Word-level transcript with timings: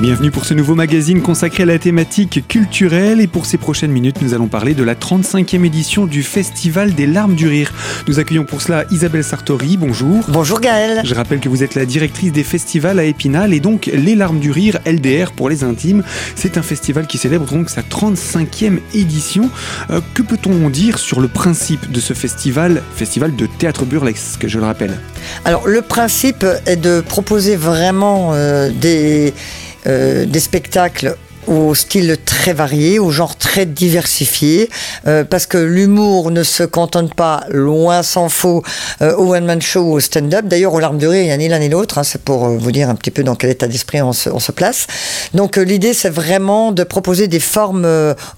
bienvenue 0.00 0.30
pour 0.30 0.46
ce 0.46 0.54
nouveau 0.54 0.74
magazine 0.74 1.20
consacré 1.20 1.64
à 1.64 1.66
la 1.66 1.78
thématique 1.78 2.48
culturelle. 2.48 3.20
Et 3.20 3.26
pour 3.26 3.44
ces 3.44 3.58
prochaines 3.58 3.90
minutes, 3.90 4.22
nous 4.22 4.32
allons 4.32 4.46
parler 4.46 4.72
de 4.72 4.82
la 4.82 4.94
35e 4.94 5.64
édition 5.64 6.06
du 6.06 6.22
Festival 6.22 6.94
des 6.94 7.06
larmes 7.06 7.34
du 7.34 7.46
rire. 7.46 7.72
Nous 8.08 8.18
accueillons 8.18 8.44
pour 8.44 8.62
cela 8.62 8.84
Isabelle 8.90 9.22
Sartori. 9.22 9.76
Bonjour. 9.76 10.24
Bonjour 10.28 10.60
Gaëlle. 10.60 11.02
Je 11.04 11.14
rappelle 11.14 11.40
que 11.40 11.50
vous 11.50 11.62
êtes 11.62 11.74
la 11.74 11.84
directrice 11.84 12.32
des 12.32 12.44
festivals 12.44 12.98
à 12.98 13.04
Épinal 13.04 13.52
et 13.52 13.60
donc 13.60 13.90
les 13.92 14.14
larmes 14.14 14.40
du 14.40 14.50
rire, 14.50 14.78
LDR 14.86 15.32
pour 15.32 15.50
les 15.50 15.64
intimes. 15.64 16.02
C'est 16.34 16.56
un 16.56 16.62
festival 16.62 17.06
qui 17.06 17.18
célèbre 17.18 17.44
donc 17.44 17.68
sa 17.68 17.82
35e 17.82 18.78
édition. 18.94 19.50
Euh, 19.90 20.00
que 20.14 20.22
peut-on 20.22 20.70
dire 20.70 20.98
sur 20.98 21.20
le 21.20 21.28
principe 21.28 21.92
de 21.92 22.00
ce 22.00 22.14
festival, 22.14 22.82
festival 22.96 23.36
de 23.36 23.46
théâtre 23.46 23.84
burlesque, 23.84 24.46
je 24.46 24.58
le 24.58 24.64
rappelle? 24.64 24.98
Alors 25.44 25.68
le 25.68 25.82
principe 25.82 26.46
est 26.64 26.76
de 26.76 27.02
proposer 27.02 27.56
vraiment 27.56 28.30
euh, 28.32 28.70
des, 28.70 29.34
des 29.84 30.40
spectacles 30.40 31.16
au 31.46 31.74
style 31.74 32.16
très 32.24 32.52
varié, 32.52 32.98
au 32.98 33.10
genre 33.10 33.36
très 33.36 33.66
diversifié, 33.66 34.68
euh, 35.06 35.24
parce 35.24 35.46
que 35.46 35.58
l'humour 35.58 36.30
ne 36.30 36.42
se 36.42 36.62
cantonne 36.62 37.10
pas, 37.10 37.44
loin 37.48 38.02
s'en 38.02 38.28
faut, 38.28 38.62
euh, 39.02 39.14
au 39.16 39.34
one-man 39.34 39.60
show 39.60 39.80
ou 39.80 39.92
au 39.92 40.00
stand-up. 40.00 40.46
D'ailleurs, 40.46 40.74
au 40.74 40.80
larmes 40.80 40.98
de 40.98 41.06
rire, 41.06 41.22
il 41.22 41.26
n'y 41.26 41.32
a 41.32 41.36
ni 41.36 41.48
l'un 41.48 41.58
ni 41.58 41.68
l'autre, 41.68 41.98
hein, 41.98 42.04
c'est 42.04 42.22
pour 42.22 42.46
euh, 42.46 42.56
vous 42.58 42.72
dire 42.72 42.88
un 42.88 42.94
petit 42.94 43.10
peu 43.10 43.22
dans 43.22 43.34
quel 43.34 43.50
état 43.50 43.66
d'esprit 43.66 44.02
on 44.02 44.12
se, 44.12 44.52
place. 44.52 44.86
Donc 45.32 45.56
l'idée, 45.56 45.94
c'est 45.94 46.10
vraiment 46.10 46.72
de 46.72 46.82
proposer 46.82 47.28
des 47.28 47.38
formes 47.38 47.86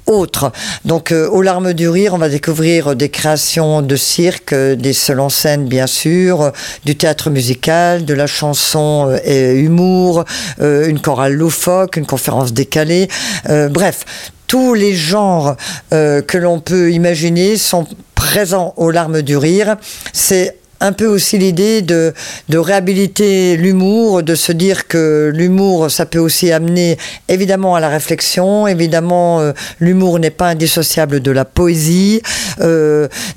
autres. 0.06 0.53
Donc 0.84 1.11
au 1.12 1.41
larmes 1.41 1.73
du 1.73 1.89
rire, 1.89 2.12
on 2.12 2.19
va 2.19 2.28
découvrir 2.28 2.95
des 2.95 3.09
créations 3.09 3.80
de 3.80 3.97
cirque, 3.97 4.55
des 4.55 4.92
seuls 4.92 5.20
en 5.20 5.28
bien 5.58 5.86
sûr, 5.86 6.53
du 6.84 6.97
théâtre 6.97 7.30
musical, 7.30 8.05
de 8.05 8.12
la 8.12 8.27
chanson 8.27 9.19
et 9.25 9.55
humour, 9.55 10.25
une 10.61 11.00
chorale 11.00 11.33
loufoque, 11.33 11.97
une 11.97 12.05
conférence 12.05 12.53
décalée, 12.53 13.02
euh, 13.48 13.69
bref, 13.69 14.05
tous 14.47 14.75
les 14.75 14.95
genres 14.95 15.56
euh, 15.92 16.22
que 16.22 16.39
l'on 16.39 16.61
peut 16.61 16.92
imaginer 16.92 17.56
sont 17.56 17.86
présents 18.14 18.75
aux 18.77 18.91
larmes 18.91 19.22
du 19.22 19.36
rire. 19.36 19.77
C'est 20.12 20.56
un 20.81 20.92
peu 20.92 21.06
aussi 21.06 21.39
l'idée 21.39 21.80
de, 21.80 22.12
réhabiliter 22.50 23.56
l'humour, 23.56 24.25
de 24.25 24.34
se 24.34 24.50
dire 24.50 24.89
que 24.89 25.30
l'humour, 25.33 25.91
ça 25.91 26.06
peut 26.06 26.19
aussi 26.19 26.50
amener 26.50 26.98
évidemment 27.28 27.77
à 27.77 27.80
la 27.80 27.89
réflexion, 27.89 28.67
évidemment 28.67 29.41
euh, 29.41 29.53
l'humour 29.78 30.19
n'est 30.19 30.30
pas 30.30 30.48
indissociable 30.48 31.20
de 31.20 31.30
la 31.30 31.45
poésie. 31.45 32.20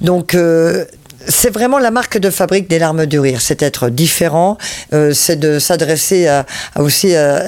donc 0.02 0.36
c'est 1.28 1.50
vraiment 1.50 1.80
la 1.80 1.92
marque 1.92 2.18
de 2.18 2.30
fabrique 2.30 2.70
des 2.70 2.80
larmes 2.80 3.06
du 3.06 3.20
rire, 3.20 3.42
c'est 3.42 3.62
être 3.62 3.90
différent, 3.90 4.58
euh, 4.94 5.14
c'est 5.14 5.38
de 5.38 5.60
s'adresser 5.60 6.28
à, 6.28 6.46
aussi 6.78 7.16
à, 7.16 7.44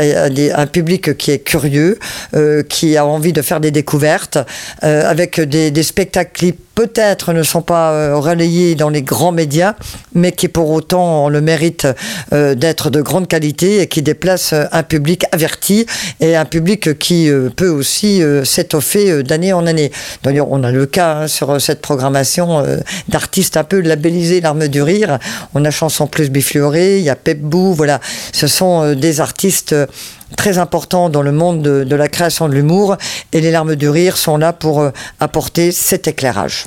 un 0.55 0.67
public 0.67 1.17
qui 1.17 1.31
est 1.31 1.39
curieux, 1.39 1.99
euh, 2.35 2.63
qui 2.63 2.97
a 2.97 3.05
envie 3.05 3.33
de 3.33 3.41
faire 3.41 3.59
des 3.59 3.71
découvertes, 3.71 4.37
euh, 4.83 5.09
avec 5.09 5.39
des, 5.39 5.71
des 5.71 5.83
spectacles 5.83 6.53
peut-être 6.77 7.33
ne 7.33 7.41
sont 7.41 7.63
pas 7.63 7.91
euh, 7.91 8.17
relayés 8.17 8.75
dans 8.75 8.89
les 8.89 9.01
grands 9.01 9.31
médias, 9.31 9.73
mais 10.13 10.31
qui 10.31 10.47
pour 10.47 10.69
autant 10.69 11.25
ont 11.25 11.27
le 11.27 11.41
mérite 11.41 11.87
euh, 12.33 12.53
d'être 12.53 12.91
de 12.91 13.01
grande 13.01 13.27
qualité 13.27 13.81
et 13.81 13.87
qui 13.87 14.03
déplacent 14.03 14.53
un 14.53 14.83
public 14.83 15.25
averti 15.31 15.87
et 16.19 16.35
un 16.35 16.45
public 16.45 16.99
qui 16.99 17.31
euh, 17.31 17.49
peut 17.49 17.69
aussi 17.69 18.21
s'étoffer 18.43 19.23
d'année 19.23 19.53
en 19.53 19.65
année. 19.65 19.91
D'ailleurs, 20.21 20.51
on 20.51 20.63
a 20.63 20.71
le 20.71 20.85
cas 20.85 21.21
hein, 21.21 21.27
sur 21.27 21.59
cette 21.59 21.81
programmation 21.81 22.63
d'artistes 23.09 23.57
un 23.57 23.63
peu 23.63 23.81
labellisés 23.81 24.39
l'arme 24.39 24.67
du 24.67 24.83
rire. 24.83 25.17
On 25.55 25.65
a 25.65 25.71
Chanson 25.71 26.05
Plus 26.05 26.29
Bifleuré, 26.29 26.99
il 26.99 27.03
y 27.03 27.09
a 27.09 27.15
Pepbou, 27.15 27.73
voilà. 27.73 27.99
Ce 28.33 28.45
sont 28.45 28.93
des 28.93 29.19
artistes 29.19 29.73
très 30.35 30.57
importants 30.57 31.09
dans 31.09 31.21
le 31.21 31.31
monde 31.31 31.61
de, 31.61 31.95
la 31.95 32.07
création 32.07 32.49
de 32.49 32.53
l'humour 32.53 32.97
et 33.33 33.41
les 33.41 33.51
larmes 33.51 33.75
du 33.75 33.89
rire 33.89 34.17
sont 34.17 34.37
là 34.37 34.53
pour 34.53 34.91
apporter 35.19 35.71
cet 35.71 36.07
éclairage. 36.07 36.65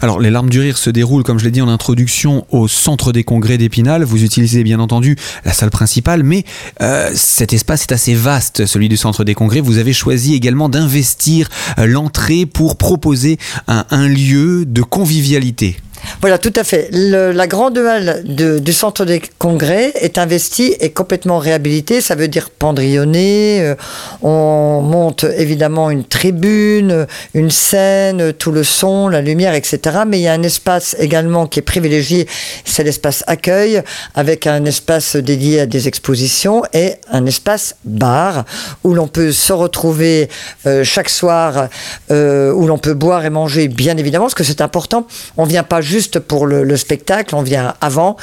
Alors, 0.00 0.20
les 0.20 0.30
larmes 0.30 0.50
du 0.50 0.60
rire 0.60 0.78
se 0.78 0.90
déroulent, 0.90 1.22
comme 1.22 1.38
je 1.38 1.44
l'ai 1.44 1.50
dit 1.50 1.60
en 1.60 1.68
introduction, 1.68 2.46
au 2.50 2.68
centre 2.68 3.12
des 3.12 3.24
congrès 3.24 3.58
d'Épinal. 3.58 4.04
Vous 4.04 4.24
utilisez 4.24 4.64
bien 4.64 4.80
entendu 4.80 5.16
la 5.44 5.52
salle 5.52 5.70
principale, 5.70 6.22
mais 6.22 6.44
euh, 6.80 7.10
cet 7.14 7.52
espace 7.52 7.82
est 7.82 7.92
assez 7.92 8.14
vaste, 8.14 8.66
celui 8.66 8.88
du 8.88 8.96
centre 8.96 9.24
des 9.24 9.34
congrès. 9.34 9.60
Vous 9.60 9.78
avez 9.78 9.92
choisi 9.92 10.34
également 10.34 10.68
d'investir 10.68 11.48
euh, 11.78 11.86
l'entrée 11.86 12.46
pour 12.46 12.76
proposer 12.76 13.38
un 13.66 14.08
lieu 14.08 14.64
de 14.66 14.82
convivialité. 14.82 15.76
Voilà, 16.20 16.38
tout 16.38 16.52
à 16.56 16.64
fait. 16.64 16.88
la 16.92 17.46
grande 17.46 17.78
halle 17.78 18.22
du 18.24 18.72
centre 18.72 19.04
des 19.04 19.20
congrès 19.38 19.92
est 20.00 20.18
investie 20.18 20.74
et 20.80 20.90
complètement 20.90 21.38
réhabilitée. 21.38 22.00
Ça 22.00 22.14
veut 22.14 22.28
dire 22.28 22.50
pendrillonné. 22.50 23.60
Euh, 23.60 23.74
on 24.22 24.80
monte 24.82 25.24
évidemment 25.24 25.90
une 25.90 26.04
tribune, 26.04 27.06
une 27.34 27.50
scène, 27.50 28.32
tout 28.32 28.52
le 28.52 28.64
son, 28.64 29.08
la 29.08 29.20
lumière, 29.20 29.54
etc. 29.54 29.98
Mais 30.06 30.18
il 30.18 30.22
y 30.22 30.28
a 30.28 30.32
un 30.32 30.42
espace 30.42 30.96
également 30.98 31.46
qui 31.46 31.60
est 31.60 31.62
privilégié, 31.62 32.26
c'est 32.64 32.84
l'espace 32.84 33.24
accueil, 33.26 33.82
avec 34.14 34.46
un 34.46 34.64
espace 34.64 35.16
dédié 35.16 35.60
à 35.60 35.66
des 35.66 35.88
expositions 35.88 36.62
et 36.72 36.94
un 37.10 37.26
espace 37.26 37.76
bar 37.84 38.44
où 38.84 38.94
l'on 38.94 39.08
peut 39.08 39.32
se 39.32 39.52
retrouver 39.52 40.28
euh, 40.66 40.84
chaque 40.84 41.08
soir, 41.08 41.68
euh, 42.10 42.52
où 42.52 42.66
l'on 42.66 42.78
peut 42.78 42.94
boire 42.94 43.24
et 43.24 43.30
manger, 43.30 43.68
bien 43.68 43.96
évidemment, 43.96 44.26
parce 44.26 44.34
que 44.34 44.44
c'est 44.44 44.60
important. 44.60 45.06
On 45.36 45.44
vient 45.44 45.62
pas 45.62 45.80
juste 45.80 45.95
pour 46.18 46.46
le, 46.46 46.76
spectacle, 46.76 47.34
on 47.34 47.42
vient 47.42 47.74
avant. 47.80 48.16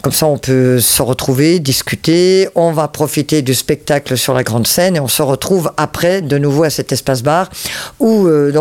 Comme 0.00 0.12
ça, 0.12 0.26
on 0.26 0.38
peut 0.38 0.78
se 0.78 1.02
retrouver, 1.02 1.58
discuter. 1.58 2.48
On 2.54 2.70
va 2.70 2.86
profiter 2.86 3.42
du 3.42 3.52
spectacle 3.52 4.16
sur 4.16 4.32
la 4.32 4.44
grande 4.44 4.66
scène 4.66 4.94
et 4.94 5.00
on 5.00 5.08
se 5.08 5.22
retrouve 5.22 5.72
après 5.76 6.22
de 6.22 6.38
nouveau 6.38 6.62
à 6.62 6.70
cet 6.70 6.92
espace 6.92 7.24
bar 7.24 7.50
où, 7.98 8.28
euh, 8.28 8.52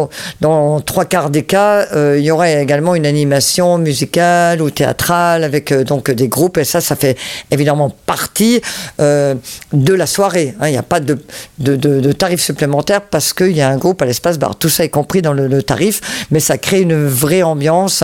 dans, 0.42 0.82
trois 0.82 1.06
quarts 1.06 1.30
des 1.30 1.44
cas, 1.44 1.86
euh, 1.94 2.16
il 2.18 2.26
y 2.26 2.32
aurait 2.32 2.62
également 2.62 2.96
une 2.96 3.06
animation 3.06 3.78
musicale 3.78 4.64
ou 4.64 4.72
théâtrale 4.72 5.44
avec 5.44 5.72
euh, 5.72 5.84
donc 5.84 6.10
des 6.10 6.28
groupes. 6.28 6.58
Et 6.58 6.64
ça, 6.64 6.82
ça 6.82 6.96
fait 6.96 7.16
évidemment 7.52 7.94
partie 8.08 8.62
de 9.00 9.94
la 9.94 10.08
soirée. 10.08 10.56
Hein. 10.60 10.70
Il 10.70 10.72
n'y 10.72 10.78
a 10.78 10.84
pas 10.84 11.00
de, 11.00 11.20
de, 11.60 11.76
de, 11.76 12.12
tarif 12.14 12.42
supplémentaire 12.42 13.02
parce 13.02 13.34
qu'il 13.34 13.56
y 13.56 13.62
a 13.62 13.70
un 13.70 13.78
groupe 13.78 14.02
à 14.02 14.06
l'espace 14.06 14.40
bar. 14.40 14.56
Tout 14.56 14.70
ça 14.70 14.84
est 14.84 14.90
compris 14.90 15.22
dans 15.22 15.34
le, 15.34 15.48
le 15.48 15.62
tarif, 15.62 16.28
mais 16.32 16.40
ça 16.40 16.58
crée 16.58 16.82
une 16.82 17.06
vraie 17.06 17.44
ambiance. 17.44 18.04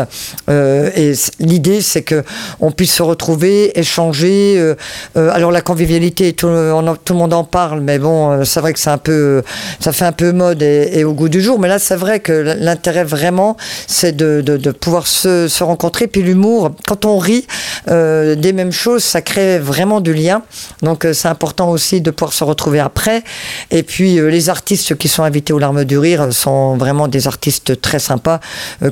et 0.49 1.13
l'idée, 1.39 1.81
c'est 1.81 2.03
que 2.03 2.23
on 2.59 2.71
puisse 2.71 2.93
se 2.93 3.01
retrouver 3.01 3.22
trouver, 3.23 3.79
échanger. 3.79 4.55
Euh, 4.57 4.75
euh, 5.15 5.29
alors 5.31 5.49
la 5.49 5.61
convivialité, 5.61 6.33
tout, 6.33 6.49
tout, 7.05 7.13
le 7.13 7.19
monde 7.19 7.33
en 7.33 7.45
parle, 7.45 7.79
mais 7.79 7.97
bon, 7.97 8.31
euh, 8.31 8.43
c'est 8.43 8.59
vrai 8.59 8.73
que 8.73 8.79
c'est 8.79 8.89
un 8.89 8.97
peu, 8.97 9.41
ça 9.79 9.93
fait 9.93 10.03
un 10.03 10.11
peu 10.11 10.33
mode 10.33 10.61
et, 10.61 11.05
au 11.05 11.13
goût 11.13 11.29
du 11.29 11.41
jour. 11.41 11.57
Mais 11.57 11.69
là, 11.69 11.79
c'est 11.79 11.95
vrai 11.95 12.19
que 12.19 12.33
l'intérêt 12.59 13.05
vraiment, 13.05 13.55
c'est 13.87 14.13
de, 14.13 14.41
de, 14.41 14.71
pouvoir 14.71 15.07
se, 15.07 15.47
se, 15.47 15.63
rencontrer. 15.63 16.07
Puis 16.07 16.21
l'humour, 16.21 16.71
quand 16.85 17.05
on 17.05 17.17
rit 17.17 17.47
des 17.87 18.53
mêmes 18.53 18.73
choses, 18.73 19.03
ça 19.03 19.21
crée 19.21 19.57
vraiment 19.57 20.01
du 20.01 20.13
lien. 20.13 20.41
Donc 20.81 21.07
c'est 21.13 21.29
important 21.29 21.69
aussi 21.69 22.01
de 22.01 22.11
pouvoir 22.11 22.33
se 22.33 22.43
retrouver 22.43 22.81
après. 22.81 23.23
Et 23.71 23.83
puis 23.83 24.15
les 24.15 24.49
artistes 24.49 24.97
qui 24.97 25.07
sont 25.07 25.23
invités 25.23 25.53
aux 25.53 25.59
larmes 25.59 25.85
du 25.85 25.97
rire 25.97 26.33
sont 26.33 26.75
vraiment 26.75 27.07
des 27.07 27.27
artistes 27.27 27.79
très 27.79 27.99
sympas 27.99 28.41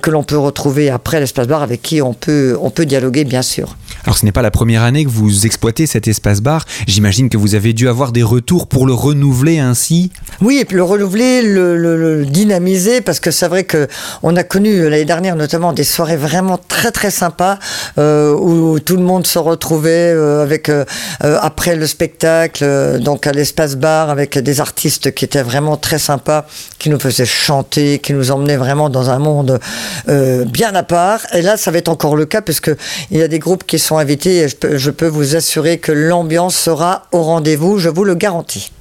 que 0.01 0.09
l'on 0.09 0.23
peut 0.23 0.37
retrouver 0.37 0.89
après 0.89 1.19
l'espace 1.19 1.47
bar 1.47 1.63
avec 1.63 1.81
qui 1.81 2.01
on 2.01 2.13
peut, 2.13 2.57
on 2.61 2.69
peut 2.69 2.85
dialoguer 2.85 3.25
bien 3.25 3.41
sûr. 3.41 3.75
Alors 4.05 4.20
ce 4.21 4.25
n'est 4.27 4.31
pas 4.31 4.43
la 4.43 4.51
première 4.51 4.83
année 4.83 5.03
que 5.03 5.09
vous 5.09 5.47
exploitez 5.47 5.87
cet 5.87 6.07
espace 6.07 6.41
bar. 6.41 6.65
J'imagine 6.85 7.27
que 7.27 7.37
vous 7.37 7.55
avez 7.55 7.73
dû 7.73 7.89
avoir 7.89 8.11
des 8.11 8.21
retours 8.21 8.67
pour 8.67 8.85
le 8.85 8.93
renouveler 8.93 9.57
ainsi. 9.57 10.11
Oui, 10.41 10.59
et 10.59 10.65
puis 10.65 10.75
le 10.75 10.83
renouveler, 10.83 11.41
le, 11.41 12.23
dynamiser, 12.23 13.01
parce 13.01 13.19
que 13.19 13.31
c'est 13.31 13.47
vrai 13.47 13.63
que 13.63 13.87
on 14.21 14.35
a 14.35 14.43
connu 14.43 14.83
l'année 14.83 15.05
dernière 15.05 15.35
notamment 15.35 15.73
des 15.73 15.83
soirées 15.83 16.17
vraiment 16.17 16.59
très 16.59 16.91
très 16.91 17.09
sympas 17.09 17.57
euh, 17.97 18.35
où 18.35 18.79
tout 18.79 18.95
le 18.95 19.01
monde 19.01 19.25
se 19.25 19.39
retrouvait 19.39 20.13
euh, 20.13 20.43
avec 20.43 20.69
euh, 20.69 20.85
après 21.21 21.75
le 21.75 21.87
spectacle, 21.87 22.99
donc 22.99 23.25
à 23.25 23.31
l'espace 23.31 23.75
bar 23.75 24.11
avec 24.11 24.37
des 24.37 24.61
artistes 24.61 25.15
qui 25.15 25.25
étaient 25.25 25.41
vraiment 25.41 25.77
très 25.77 25.97
sympas, 25.97 26.45
qui 26.77 26.91
nous 26.91 26.99
faisaient 26.99 27.25
chanter, 27.25 27.97
qui 27.97 28.13
nous 28.13 28.29
emmenaient 28.29 28.57
vraiment 28.57 28.91
dans 28.91 29.09
un 29.09 29.17
monde 29.17 29.59
bien 30.07 30.75
à 30.75 30.83
part. 30.83 31.21
Et 31.33 31.41
là, 31.41 31.57
ça 31.57 31.71
va 31.71 31.79
être 31.79 31.89
encore 31.89 32.15
le 32.15 32.25
cas 32.25 32.41
puisque 32.41 32.69
il 33.09 33.17
y 33.17 33.23
a 33.23 33.27
des 33.27 33.39
groupes 33.39 33.65
qui 33.65 33.79
sont 33.79 33.97
invités. 33.97 34.10
Je 34.17 34.89
peux 34.89 35.07
vous 35.07 35.35
assurer 35.35 35.79
que 35.79 35.91
l'ambiance 35.91 36.55
sera 36.55 37.07
au 37.11 37.23
rendez-vous, 37.23 37.77
je 37.77 37.89
vous 37.89 38.03
le 38.03 38.15
garantis. 38.15 38.71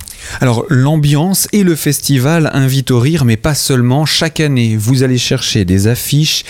Alors 0.40 0.64
l'ambiance 0.68 1.48
et 1.52 1.62
le 1.62 1.74
festival 1.74 2.50
invitent 2.52 2.90
au 2.90 3.00
rire, 3.00 3.24
mais 3.24 3.36
pas 3.36 3.54
seulement. 3.54 4.06
Chaque 4.06 4.40
année, 4.40 4.76
vous 4.76 5.02
allez 5.02 5.18
chercher 5.18 5.64
des 5.64 5.86
affiches, 5.86 6.44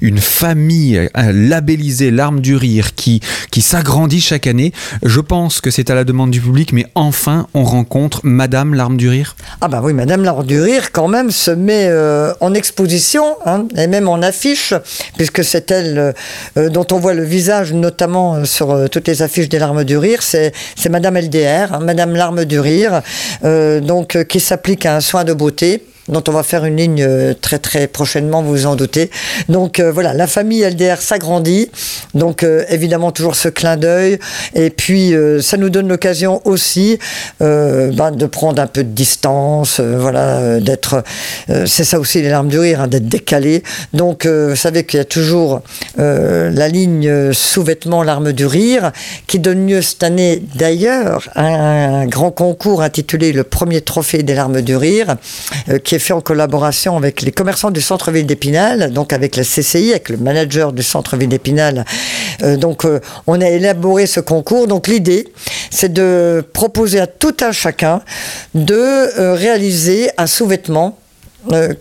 une 0.00 0.18
famille 0.18 0.96
euh, 0.98 1.32
labellisée 1.32 2.10
L'arme 2.10 2.40
du 2.40 2.56
rire 2.56 2.94
qui, 2.94 3.20
qui 3.50 3.62
s'agrandit 3.62 4.20
chaque 4.20 4.46
année. 4.46 4.72
Je 5.02 5.20
pense 5.20 5.60
que 5.60 5.70
c'est 5.70 5.90
à 5.90 5.94
la 5.94 6.04
demande 6.04 6.30
du 6.30 6.40
public, 6.40 6.72
mais 6.72 6.86
enfin 6.94 7.46
on 7.54 7.64
rencontre 7.64 8.20
Madame 8.22 8.74
Larme 8.74 8.96
du 8.96 9.08
rire. 9.08 9.36
Ah 9.60 9.68
bah 9.68 9.80
oui, 9.82 9.92
Madame 9.92 10.22
Larme 10.24 10.44
du 10.44 10.60
rire 10.60 10.92
quand 10.92 11.08
même 11.08 11.30
se 11.30 11.50
met 11.50 11.86
euh, 11.88 12.32
en 12.40 12.54
exposition 12.54 13.36
hein, 13.46 13.66
et 13.76 13.86
même 13.86 14.08
en 14.08 14.22
affiche, 14.22 14.74
puisque 15.16 15.44
c'est 15.44 15.70
elle 15.70 16.14
euh, 16.56 16.68
dont 16.68 16.86
on 16.92 16.98
voit 16.98 17.14
le 17.14 17.24
visage 17.24 17.72
notamment 17.72 18.44
sur 18.44 18.88
toutes 18.90 19.08
les 19.08 19.22
affiches 19.22 19.48
des 19.48 19.58
Larmes 19.58 19.84
du 19.84 19.96
rire. 19.96 20.22
C'est 20.22 20.52
Madame 20.90 21.16
LDR, 21.16 21.72
hein, 21.72 21.80
Madame 21.80 22.14
Larme 22.14 22.41
du 22.44 22.60
rire, 22.60 23.02
donc 23.42 24.24
qui 24.24 24.40
s'applique 24.40 24.86
à 24.86 24.96
un 24.96 25.00
soin 25.00 25.24
de 25.24 25.32
beauté 25.32 25.82
dont 26.12 26.22
on 26.28 26.32
va 26.32 26.42
faire 26.42 26.64
une 26.64 26.76
ligne 26.76 27.02
euh, 27.02 27.34
très 27.34 27.58
très 27.58 27.86
prochainement, 27.86 28.42
vous 28.42 28.52
vous 28.52 28.66
en 28.66 28.76
doutez. 28.76 29.10
Donc 29.48 29.80
euh, 29.80 29.90
voilà, 29.90 30.12
la 30.12 30.26
famille 30.26 30.62
LDR 30.62 30.98
s'agrandit. 30.98 31.70
Donc 32.14 32.42
euh, 32.42 32.64
évidemment 32.68 33.10
toujours 33.10 33.34
ce 33.34 33.48
clin 33.48 33.76
d'œil. 33.76 34.18
Et 34.54 34.70
puis 34.70 35.14
ça 35.40 35.56
nous 35.56 35.70
donne 35.70 35.88
l'occasion 35.88 36.42
aussi 36.44 36.98
ben, 37.40 38.10
de 38.10 38.26
prendre 38.26 38.60
un 38.60 38.66
peu 38.66 38.84
de 38.84 38.90
distance, 38.90 39.80
voilà, 39.80 40.60
d'être. 40.60 41.02
c'est 41.48 41.84
ça 41.84 41.98
aussi 41.98 42.20
les 42.20 42.28
larmes 42.28 42.48
du 42.48 42.58
rire, 42.58 42.82
hein, 42.82 42.88
d'être 42.88 43.08
décalé. 43.08 43.62
Donc 43.94 44.26
vous 44.26 44.56
savez 44.56 44.84
qu'il 44.84 44.98
y 44.98 45.00
a 45.00 45.04
toujours 45.04 45.62
la 45.96 46.68
ligne 46.68 47.32
sous-vêtements 47.32 48.02
larmes 48.02 48.32
du 48.32 48.46
rire 48.46 48.92
qui 49.26 49.38
donne 49.38 49.66
lieu 49.66 49.80
cette 49.80 50.02
année 50.02 50.42
d'ailleurs 50.54 51.28
à 51.34 51.46
un, 51.46 52.06
grand 52.06 52.30
concours 52.30 52.82
intitulé 52.82 53.32
le 53.32 53.44
premier 53.44 53.80
trophée 53.80 54.22
des 54.22 54.34
larmes 54.34 54.60
du 54.60 54.76
rire 54.76 55.16
qui 55.84 55.94
est 55.94 56.01
fait 56.02 56.12
en 56.12 56.20
collaboration 56.20 56.96
avec 56.96 57.22
les 57.22 57.32
commerçants 57.32 57.70
du 57.70 57.80
centre-ville 57.80 58.26
d'Épinal, 58.26 58.92
donc 58.92 59.12
avec 59.12 59.36
la 59.36 59.44
CCI, 59.44 59.90
avec 59.90 60.08
le 60.08 60.16
manager 60.16 60.72
du 60.72 60.82
centre-ville 60.82 61.28
d'Épinal. 61.28 61.84
Euh, 62.42 62.56
donc, 62.56 62.84
euh, 62.84 63.00
on 63.26 63.40
a 63.40 63.48
élaboré 63.48 64.06
ce 64.06 64.20
concours. 64.20 64.66
Donc, 64.66 64.88
l'idée, 64.88 65.28
c'est 65.70 65.92
de 65.92 66.44
proposer 66.52 67.00
à 67.00 67.06
tout 67.06 67.36
un 67.40 67.52
chacun 67.52 68.02
de 68.54 68.74
euh, 68.74 69.34
réaliser 69.34 70.10
un 70.18 70.26
sous-vêtement, 70.26 70.98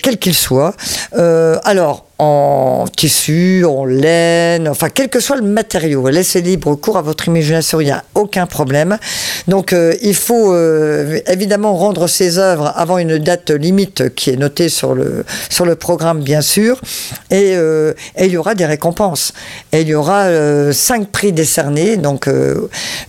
quel 0.01 0.17
qu'il 0.17 0.33
soit. 0.33 0.73
alors, 1.13 2.07
en 2.21 2.85
tissu, 2.95 3.65
en 3.65 3.83
laine, 3.83 4.67
enfin 4.67 4.89
quel 4.89 5.09
que 5.09 5.19
soit 5.19 5.37
le 5.37 5.41
matériau. 5.41 6.07
Laissez 6.07 6.41
libre 6.41 6.75
cours 6.75 6.99
à 6.99 7.01
votre 7.01 7.27
imagination, 7.27 7.81
il 7.81 7.85
n'y 7.85 7.91
a 7.91 8.03
aucun 8.13 8.45
problème. 8.45 8.99
Donc 9.47 9.73
euh, 9.73 9.95
il 10.03 10.13
faut 10.13 10.53
euh, 10.53 11.19
évidemment 11.25 11.73
rendre 11.75 12.05
ces 12.05 12.37
œuvres 12.37 12.73
avant 12.75 12.99
une 12.99 13.17
date 13.17 13.49
limite 13.49 14.13
qui 14.13 14.29
est 14.29 14.35
notée 14.35 14.69
sur 14.69 14.93
le, 14.93 15.25
sur 15.49 15.65
le 15.65 15.73
programme 15.73 16.21
bien 16.21 16.41
sûr. 16.41 16.79
Et, 17.31 17.55
euh, 17.55 17.93
il 18.19 18.27
y 18.27 18.37
aura 18.37 18.53
des 18.53 18.67
récompenses. 18.67 19.33
Et 19.71 19.81
il 19.81 19.87
y 19.87 19.95
aura 19.95 20.27
cinq 20.73 21.07
prix 21.07 21.31
décernés 21.33 21.97
donc 21.97 22.29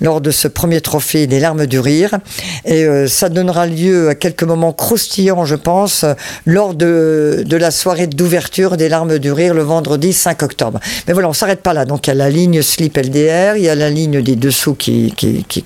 lors 0.00 0.23
de 0.23 0.31
ce 0.31 0.49
premier 0.49 0.81
trophée 0.81 1.26
des 1.26 1.38
larmes 1.38 1.67
du 1.67 1.79
rire. 1.79 2.19
Et 2.65 2.87
ça 3.08 3.29
donnera 3.29 3.67
lieu 3.67 4.08
à 4.08 4.15
quelques 4.15 4.43
moments 4.43 4.73
croustillants, 4.73 5.44
je 5.44 5.56
pense, 5.56 6.06
lors 6.47 6.75
de, 6.75 7.43
de 7.44 7.56
la 7.56 7.70
soirée 7.70 8.06
d'ouverture 8.06 8.76
des 8.76 8.88
larmes 8.88 9.01
du 9.06 9.32
rire 9.32 9.54
le 9.54 9.62
vendredi 9.62 10.12
5 10.12 10.43
octobre. 10.43 10.81
Mais 11.06 11.12
voilà, 11.12 11.28
on 11.28 11.32
s'arrête 11.32 11.62
pas 11.62 11.72
là. 11.72 11.84
Donc 11.84 12.06
il 12.06 12.10
y 12.10 12.12
a 12.12 12.14
la 12.14 12.31
ligne 12.31 12.62
Slip 12.62 12.96
LDR, 12.96 13.56
il 13.56 13.64
y 13.64 13.69
a 13.69 13.75
la 13.75 13.90
ligne 13.90 14.22
des 14.22 14.37
dessous 14.37 14.75
qui, 14.75 15.12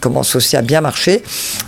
commence 0.01 0.37
aussi 0.37 0.57
à 0.57 0.63
bien 0.63 0.81
marcher. 0.81 1.23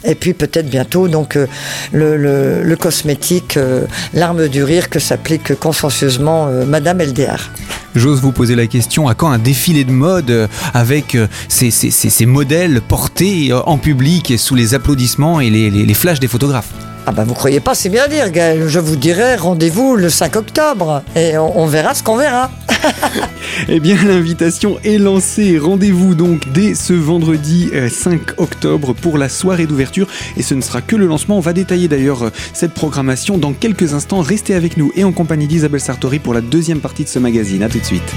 Et 0.04 0.14
puis 0.14 0.34
peut-être 0.34 0.68
bientôt 0.68 1.08
donc 1.08 1.36
euh, 1.36 1.46
le, 1.92 2.74
cosmétique 2.76 3.56
euh, 3.56 3.86
L'arme 4.14 4.48
du 4.48 4.62
rire 4.62 4.90
que 4.90 4.98
s'applique 4.98 5.54
consciencieusement 5.54 6.46
euh, 6.46 6.64
Madame 6.64 6.98
LDR. 7.00 7.50
J'ose 7.94 8.20
vous 8.20 8.32
poser 8.32 8.54
la 8.54 8.66
question, 8.66 9.08
à 9.08 9.14
quand 9.14 9.30
un 9.30 9.38
défilé 9.38 9.84
de 9.84 9.90
mode 9.90 10.48
avec 10.74 11.16
ces, 11.48 12.26
modèles 12.26 12.80
portés 12.80 13.50
en 13.52 13.78
public 13.78 14.30
et 14.30 14.36
sous 14.36 14.54
les 14.54 14.74
applaudissements 14.74 15.40
et 15.40 15.50
les, 15.50 15.70
les 15.70 15.94
flashs 15.94 16.20
des 16.20 16.28
photographes? 16.28 16.87
Ah 17.08 17.12
ben 17.12 17.24
vous 17.24 17.32
croyez 17.32 17.60
pas, 17.60 17.74
c'est 17.74 17.88
bien 17.88 18.06
dire, 18.06 18.30
Gaël. 18.30 18.68
Je 18.68 18.78
vous 18.78 18.94
dirai 18.94 19.34
rendez-vous 19.36 19.96
le 19.96 20.10
5 20.10 20.36
octobre 20.36 21.02
et 21.16 21.38
on, 21.38 21.64
verra 21.64 21.94
ce 21.94 22.02
qu'on 22.02 22.16
verra. 22.16 22.50
eh 23.68 23.80
bien, 23.80 23.96
l'invitation 24.04 24.76
est 24.84 24.98
lancée. 24.98 25.58
Rendez-vous 25.58 26.14
donc 26.14 26.52
dès 26.52 26.74
ce 26.74 26.92
vendredi 26.92 27.70
5 27.88 28.12
euh, 28.12 28.34
octobre 28.36 28.92
pour 28.92 29.16
la 29.16 29.30
soirée 29.30 29.64
d'ouverture. 29.64 30.06
Et 30.36 30.42
ce 30.42 30.52
ne 30.52 30.60
sera 30.60 30.82
que 30.82 30.96
le 30.96 31.06
lancement. 31.06 31.38
On 31.38 31.40
va 31.40 31.54
détailler 31.54 31.88
d'ailleurs 31.88 32.24
euh, 32.24 32.30
cette 32.52 32.74
programmation 32.74 33.38
dans 33.38 33.54
quelques 33.54 33.94
instants. 33.94 34.20
Restez 34.20 34.54
avec 34.54 34.76
nous 34.76 34.92
et 34.94 35.04
en 35.04 35.12
compagnie 35.12 35.46
d'Isabelle 35.46 35.80
Sartori 35.80 36.18
pour 36.18 36.34
la 36.34 36.42
deuxième 36.42 36.80
partie 36.80 37.04
de 37.04 37.08
ce 37.08 37.18
magazine. 37.18 37.62
A 37.62 37.70
tout 37.70 37.78
de 37.78 37.84
suite. 37.84 38.14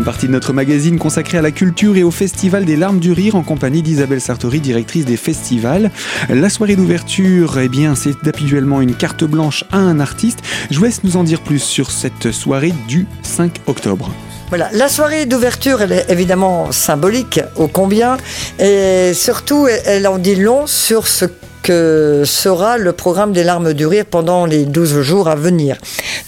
Deuxième 0.00 0.14
partie 0.14 0.28
de 0.28 0.32
notre 0.32 0.54
magazine 0.54 0.98
consacrée 0.98 1.36
à 1.36 1.42
la 1.42 1.50
culture 1.50 1.94
et 1.94 2.02
au 2.02 2.10
Festival 2.10 2.64
des 2.64 2.74
Larmes 2.74 3.00
du 3.00 3.12
Rire 3.12 3.34
en 3.34 3.42
compagnie 3.42 3.82
d'Isabelle 3.82 4.22
Sartori, 4.22 4.58
directrice 4.58 5.04
des 5.04 5.18
festivals. 5.18 5.90
La 6.30 6.48
soirée 6.48 6.74
d'ouverture, 6.74 7.58
eh 7.58 7.68
bien, 7.68 7.94
c'est 7.94 8.26
habituellement 8.26 8.80
une 8.80 8.94
carte 8.94 9.24
blanche 9.24 9.62
à 9.70 9.76
un 9.76 10.00
artiste. 10.00 10.38
Je 10.70 10.78
vous 10.78 10.84
laisse 10.84 11.04
nous 11.04 11.18
en 11.18 11.22
dire 11.22 11.42
plus 11.42 11.58
sur 11.58 11.90
cette 11.90 12.32
soirée 12.32 12.72
du 12.88 13.06
5 13.22 13.60
octobre. 13.66 14.10
Voilà, 14.48 14.70
la 14.72 14.88
soirée 14.88 15.26
d'ouverture, 15.26 15.82
elle 15.82 15.92
est 15.92 16.06
évidemment 16.08 16.72
symbolique, 16.72 17.40
au 17.56 17.68
combien, 17.68 18.16
et 18.58 19.12
surtout, 19.12 19.68
elle 19.84 20.08
en 20.08 20.16
dit 20.16 20.34
long 20.34 20.66
sur 20.66 21.06
ce 21.06 21.26
que 21.62 22.22
sera 22.24 22.78
le 22.78 22.92
programme 22.92 23.34
des 23.34 23.44
larmes 23.44 23.74
du 23.74 23.84
rire 23.84 24.06
pendant 24.10 24.46
les 24.46 24.64
12 24.64 25.02
jours 25.02 25.28
à 25.28 25.34
venir. 25.34 25.76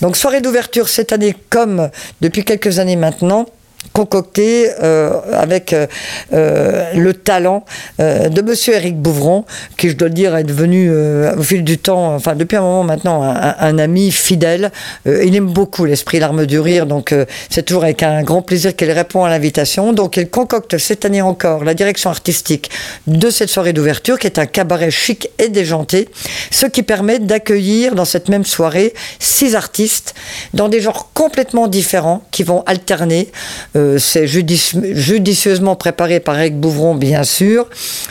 Donc 0.03 0.19
soirée 0.19 0.43
d'ouverture 0.43 0.91
cette 0.91 1.11
année 1.11 1.35
comme 1.49 1.89
depuis 2.21 2.45
quelques 2.45 2.79
années 2.79 2.97
maintenant 2.97 3.47
concocté 3.93 4.71
euh, 4.83 5.11
avec 5.33 5.73
euh, 5.73 5.87
euh, 6.33 6.93
le 6.95 7.15
talent 7.15 7.65
de 7.99 8.43
Monsieur 8.43 8.75
Éric 8.75 8.97
Bouvron, 8.97 9.45
qui 9.77 9.89
je 9.89 9.97
dois 9.97 10.09
le 10.09 10.15
dire 10.15 10.37
est 10.37 10.45
devenu 10.45 10.91
au 11.37 11.43
fil 11.43 11.63
du 11.63 11.79
temps, 11.79 12.15
enfin 12.15 12.35
depuis 12.35 12.57
un 12.57 12.63
moment 12.63 12.85
maintenant, 12.85 13.23
un, 13.23 13.79
ami 13.79 14.11
fidèle. 14.11 14.73
il 15.07 15.35
aime 15.37 15.47
beaucoup 15.47 15.85
l'esprit 15.85 16.19
l'arme 16.19 16.47
du 16.47 16.59
rire, 16.59 16.87
donc 16.87 17.15
c'est 17.49 17.63
toujours 17.65 17.85
avec 17.85 18.03
un 18.03 18.23
grand 18.23 18.43
plaisir 18.43 18.75
qu'elle 18.75 18.91
répond 18.91 19.25
à 19.25 19.31
l'invitation. 19.31 19.93
Donc 19.93 20.17
il 20.17 20.29
concocte 20.29 20.79
cette 20.79 21.05
année 21.05 21.23
encore 21.23 21.65
la 21.65 21.75
direction 21.75 22.11
artistique 22.11 22.71
de 23.07 23.31
cette 23.31 23.51
soirée 23.51 23.73
d'ouverture, 23.73 24.19
qui 24.19 24.27
est 24.27 24.39
un 24.39 24.47
cabaret 24.47 24.91
chic 24.91 25.31
et 25.39 25.49
déjanté, 25.49 26.09
ce 26.51 26.67
qui 26.67 26.83
permet 26.83 27.19
d'accueillir 27.19 27.95
dans 27.95 28.05
cette 28.05 28.29
même 28.29 28.45
soirée 28.45 28.95
six 29.19 29.55
artistes 29.55 30.15
dans 30.55 30.69
des 30.69 30.81
genres 30.81 31.11
complètement 31.15 31.69
différents 31.69 32.23
qui 32.31 32.43
vont 32.43 32.63
alterner 32.67 33.31
euh, 33.75 33.99
c'est 33.99 34.27
judicieusement 34.27 35.77
préparé 35.77 36.21
par 36.21 36.39
Eric 36.39 36.59
Bouvron, 36.59 36.95
bien 36.95 37.25
sûr. 37.25 37.69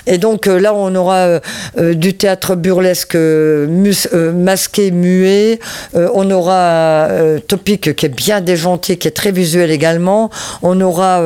Et 0.08 0.18
donc 0.18 0.48
euh, 0.48 0.60
là, 0.60 0.74
on 0.74 0.94
aura 0.96 1.40
euh, 1.78 1.94
du 1.94 2.16
théâtre 2.16 2.56
burlesque 2.56 3.16
masqué, 3.16 4.92
muet. 4.92 5.60
on 5.94 6.30
aura 6.32 7.08
Topic 7.48 7.96
qui 7.96 8.06
est 8.06 8.10
bien 8.10 8.42
déjanté, 8.42 8.98
qui 8.98 9.08
est 9.08 9.12
très 9.12 9.32
visuel 9.32 9.72
également. 9.72 10.30
On 10.62 10.80
aura 10.82 11.22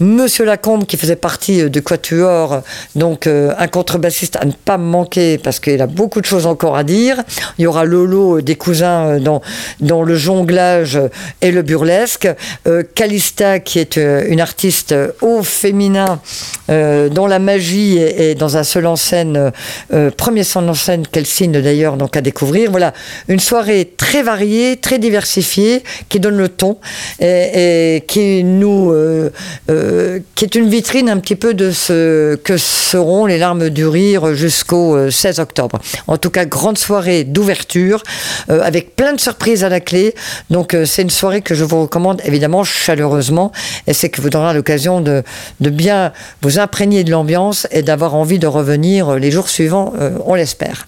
Monsieur 0.00 0.44
Lacombe 0.44 0.84
qui 0.84 0.96
faisait 0.96 1.16
partie 1.16 1.70
de 1.70 1.80
Quatuor, 1.80 2.62
donc 2.94 3.26
un 3.26 3.66
contrebassiste 3.68 4.36
à 4.36 4.44
ne 4.44 4.52
pas 4.52 4.78
manquer 4.78 5.38
parce 5.38 5.60
qu'il 5.60 5.80
a 5.80 5.86
beaucoup 5.86 6.20
de 6.20 6.26
choses 6.26 6.46
encore 6.46 6.76
à 6.76 6.84
dire. 6.84 7.22
Il 7.58 7.62
y 7.62 7.66
aura 7.66 7.84
Lolo 7.84 8.40
des 8.40 8.56
cousins 8.56 9.18
dans, 9.18 9.40
dans 9.80 10.02
le 10.02 10.14
jonglage 10.14 10.98
et 11.40 11.50
le 11.50 11.62
burlesque. 11.62 12.28
Calista 12.94 13.58
qui 13.64 13.78
est 13.78 13.98
euh, 13.98 14.24
une 14.28 14.40
artiste 14.40 14.94
au 15.20 15.42
féminin 15.42 16.20
euh, 16.70 17.08
dont 17.08 17.26
la 17.26 17.38
magie 17.38 17.98
est, 17.98 18.34
dans 18.34 18.56
un 18.56 18.64
seul 18.64 18.86
en 18.86 18.96
scène, 18.96 19.52
euh, 19.92 20.10
premier 20.10 20.44
son 20.44 20.68
en 20.68 20.74
scène 20.74 21.06
qu'elle 21.06 21.26
signe 21.26 21.52
d'ailleurs 21.60 21.96
donc 21.96 22.16
à 22.16 22.20
découvrir. 22.20 22.70
Voilà, 22.70 22.92
une 23.28 23.40
soirée 23.40 23.92
très 23.96 24.22
variée, 24.22 24.76
très 24.76 24.98
diversifiée, 24.98 25.82
qui 26.08 26.20
donne 26.20 26.36
le 26.36 26.48
ton 26.48 26.78
et, 27.20 28.04
qui 28.06 28.44
nous, 28.44 28.92
qui 30.34 30.44
est 30.44 30.54
une 30.54 30.68
vitrine 30.68 31.08
un 31.08 31.18
petit 31.18 31.36
peu 31.36 31.54
de 31.54 31.70
ce 31.70 32.36
que 32.36 32.56
seront 32.56 33.26
les 33.26 33.38
larmes 33.38 33.70
du 33.70 33.86
rire 33.86 34.34
jusqu'au 34.34 35.10
16 35.10 35.40
octobre. 35.40 35.78
En 36.06 36.16
tout 36.16 36.30
cas, 36.30 36.44
grande 36.44 36.78
soirée 36.78 37.24
d'ouverture 37.24 38.02
avec 38.48 38.96
plein 38.96 39.12
de 39.12 39.20
surprises 39.20 39.64
à 39.64 39.68
la 39.68 39.80
clé. 39.80 40.14
Donc 40.50 40.76
c'est 40.84 41.02
une 41.02 41.10
soirée 41.10 41.42
que 41.42 41.54
je 41.54 41.64
vous 41.64 41.82
recommande 41.82 42.20
évidemment 42.24 42.64
chaleureusement 42.64 43.51
et 43.86 43.92
c'est 43.92 44.08
que 44.08 44.20
vous 44.20 44.28
aurez 44.34 44.54
l'occasion 44.54 45.00
de, 45.00 45.22
bien 45.60 46.12
vous 46.42 46.58
imprégner 46.58 47.04
de 47.04 47.10
l'ambiance 47.10 47.66
et 47.70 47.82
d'avoir 47.82 48.14
envie 48.14 48.38
de 48.38 48.46
revenir 48.46 49.16
les 49.16 49.30
jours 49.30 49.48
suivants, 49.48 49.92
euh, 50.00 50.18
on 50.24 50.34
l'espère. 50.34 50.86